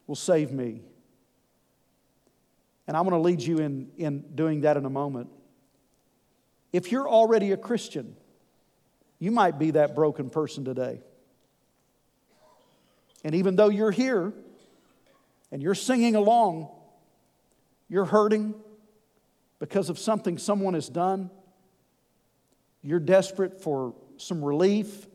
will 0.07 0.17
save 0.17 0.53
me. 0.53 0.83
And 2.87 2.97
I'm 2.97 3.05
going 3.05 3.15
to 3.15 3.27
lead 3.27 3.41
you 3.41 3.59
in, 3.59 3.91
in 3.97 4.25
doing 4.35 4.63
that 4.63 4.77
in 4.77 4.85
a 4.85 4.91
moment. 4.91 5.31
If 6.73 6.91
you're 6.91 7.09
already 7.09 7.53
a 7.53 7.57
Christian, 7.57 8.17
you 9.23 9.31
might 9.31 9.57
be 9.57 9.71
that 9.71 9.95
broken 9.95 10.31
person 10.31 10.65
today. 10.65 11.01
And 13.23 13.37
even 13.37 13.55
though 13.55 13.69
you're 13.69 13.93
here 13.93 14.33
and 15.53 15.63
you're 15.63 15.77
singing 15.77 16.17
along, 16.17 16.69
you're 17.89 18.05
hurting 18.05 18.53
because 19.61 19.91
of 19.91 19.99
something 20.01 20.39
someone 20.39 20.75
has 20.75 20.89
done. 20.89 21.31
You're 22.83 22.99
desperate 22.99 23.63
for 23.63 23.95
some 24.17 24.45
relief, 24.45 25.07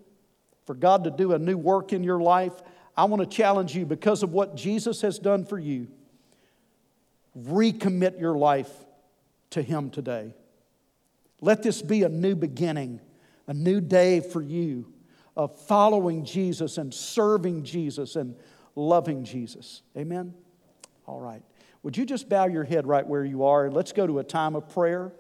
for 0.66 0.74
God 0.74 1.04
to 1.04 1.12
do 1.12 1.34
a 1.34 1.38
new 1.38 1.58
work 1.58 1.92
in 1.92 2.02
your 2.02 2.22
life. 2.22 2.54
I 2.96 3.04
want 3.04 3.22
to 3.24 3.28
challenge 3.28 3.76
you 3.76 3.86
because 3.86 4.24
of 4.24 4.32
what 4.32 4.56
Jesus 4.56 5.02
has 5.02 5.20
done 5.20 5.44
for 5.44 5.60
you. 5.60 5.90
Recommit 7.38 8.22
your 8.22 8.38
life 8.38 8.72
to 9.50 9.62
Him 9.62 9.90
today. 9.90 10.34
Let 11.42 11.62
this 11.62 11.82
be 11.82 12.04
a 12.04 12.10
new 12.10 12.38
beginning, 12.38 13.02
a 13.48 13.54
new 13.54 13.82
day 13.82 14.20
for 14.20 14.42
you 14.42 14.92
of 15.36 15.58
following 15.68 16.26
Jesus 16.26 16.78
and 16.78 16.94
serving 16.94 17.64
Jesus 17.64 18.16
and 18.16 18.36
loving 18.76 19.24
Jesus. 19.24 19.82
Amen? 19.96 20.34
All 21.06 21.20
right. 21.20 21.42
Would 21.84 21.96
you 21.96 22.06
just 22.06 22.28
bow 22.28 22.48
your 22.48 22.64
head 22.64 22.86
right 22.86 23.06
where 23.06 23.24
you 23.24 23.46
are 23.46 23.66
and 23.66 23.74
let's 23.74 23.94
go 23.94 24.06
to 24.06 24.20
a 24.20 24.24
time 24.24 24.56
of 24.56 24.68
prayer? 24.70 25.12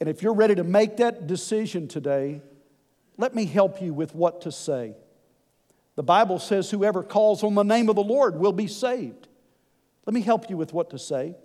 And 0.00 0.08
if 0.08 0.22
you're 0.22 0.34
ready 0.34 0.54
to 0.56 0.64
make 0.64 0.96
that 0.96 1.26
decision 1.26 1.88
today, 1.88 2.42
let 3.16 3.34
me 3.34 3.46
help 3.46 3.80
you 3.80 3.94
with 3.94 4.14
what 4.14 4.42
to 4.42 4.52
say. 4.52 4.94
The 5.96 6.02
Bible 6.02 6.38
says, 6.38 6.70
Whoever 6.70 7.02
calls 7.02 7.44
on 7.44 7.54
the 7.54 7.62
name 7.62 7.88
of 7.88 7.94
the 7.94 8.02
Lord 8.02 8.36
will 8.36 8.52
be 8.52 8.66
saved. 8.66 9.28
Let 10.04 10.14
me 10.14 10.20
help 10.20 10.50
you 10.50 10.56
with 10.56 10.72
what 10.72 10.90
to 10.90 10.98
say. 10.98 11.36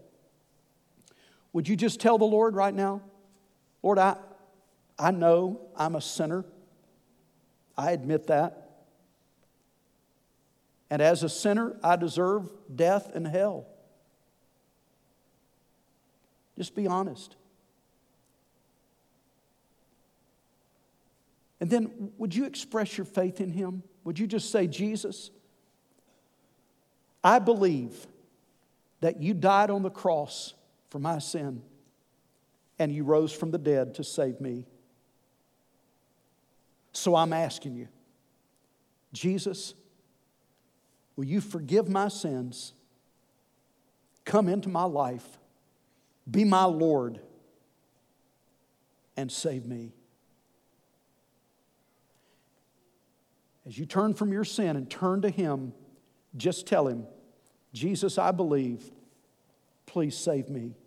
Would 1.54 1.68
you 1.68 1.76
just 1.76 2.00
tell 2.00 2.18
the 2.18 2.26
Lord 2.26 2.56
right 2.56 2.74
now, 2.74 3.02
Lord, 3.82 3.98
I, 3.98 4.18
I 4.98 5.12
know 5.12 5.62
I'm 5.76 5.96
a 5.96 6.02
sinner. 6.02 6.46
I 7.78 7.92
admit 7.92 8.28
that. 8.28 8.70
And 10.90 11.02
as 11.02 11.24
a 11.24 11.30
sinner, 11.30 11.78
I 11.84 11.96
deserve 11.96 12.52
death 12.74 13.12
and 13.14 13.28
hell. 13.28 13.68
Just 16.58 16.76
be 16.76 16.88
honest. 16.88 17.36
And 21.62 21.70
then, 21.70 22.12
would 22.18 22.36
you 22.36 22.46
express 22.46 22.98
your 22.98 23.06
faith 23.06 23.42
in 23.42 23.52
Him? 23.52 23.84
Would 24.04 24.18
you 24.18 24.28
just 24.28 24.52
say, 24.52 24.66
Jesus, 24.68 25.30
I 27.24 27.40
believe 27.40 28.08
that 29.02 29.22
you 29.22 29.34
died 29.34 29.70
on 29.70 29.84
the 29.84 29.90
cross 29.90 30.54
for 30.90 31.00
my 31.00 31.20
sin 31.20 31.62
and 32.78 32.92
you 32.92 33.04
rose 33.04 33.32
from 33.32 33.52
the 33.52 33.58
dead 33.58 33.96
to 33.96 34.04
save 34.04 34.40
me. 34.40 34.66
So 36.94 37.16
I'm 37.16 37.34
asking 37.34 37.76
you, 37.76 37.88
Jesus, 39.14 39.74
Will 41.20 41.26
you 41.26 41.42
forgive 41.42 41.90
my 41.90 42.08
sins? 42.08 42.72
Come 44.24 44.48
into 44.48 44.70
my 44.70 44.86
life 44.86 45.38
Be 46.32 46.46
my 46.46 46.64
Lord 46.64 47.20
and 49.18 49.30
save 49.30 49.66
me. 49.66 49.92
As 53.68 53.78
you 53.78 53.86
turn 53.86 54.14
from 54.14 54.32
your 54.32 54.46
sin 54.46 54.78
and 54.78 54.90
turn 54.90 55.24
to 55.24 55.30
Him, 55.30 55.74
just 56.38 56.66
tell 56.66 56.88
Him, 56.88 57.06
Jesus, 57.74 58.18
I 58.18 58.32
believe. 58.32 58.90
Please 59.88 60.16
save 60.16 60.48
me. 60.48 60.78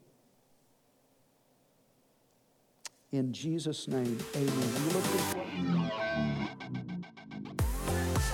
In 3.12 3.30
Jesus' 3.30 3.88
name, 3.88 4.18
amen. 4.34 5.82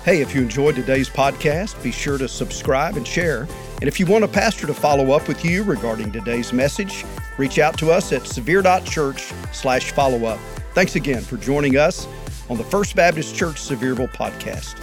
Hey, 0.05 0.21
if 0.21 0.33
you 0.37 0.41
enjoyed 0.41 0.77
today's 0.77 1.11
podcast, 1.11 1.83
be 1.83 1.91
sure 1.91 2.17
to 2.17 2.29
subscribe 2.29 2.97
and 2.97 3.05
share. 3.05 3.49
And 3.81 3.88
if 3.88 3.99
you 3.99 4.07
want 4.07 4.23
a 4.23 4.29
pastor 4.29 4.69
to 4.69 4.75
follow 4.75 5.11
up 5.11 5.27
with 5.27 5.45
you 5.45 5.64
regarding 5.64 6.12
today's 6.12 6.53
message, 6.53 7.05
reach 7.38 7.59
out 7.59 7.77
to 7.79 7.91
us 7.91 8.12
at 8.12 8.25
severe.church 8.25 9.33
slash 9.53 9.91
follow 9.91 10.27
up. 10.27 10.38
Thanks 10.75 10.95
again 10.95 11.23
for 11.23 11.38
joining 11.38 11.77
us 11.77 12.07
on 12.49 12.57
the 12.57 12.64
First 12.64 12.95
Baptist 12.95 13.35
Church 13.35 13.57
Sevierville 13.57 14.12
podcast. 14.12 14.81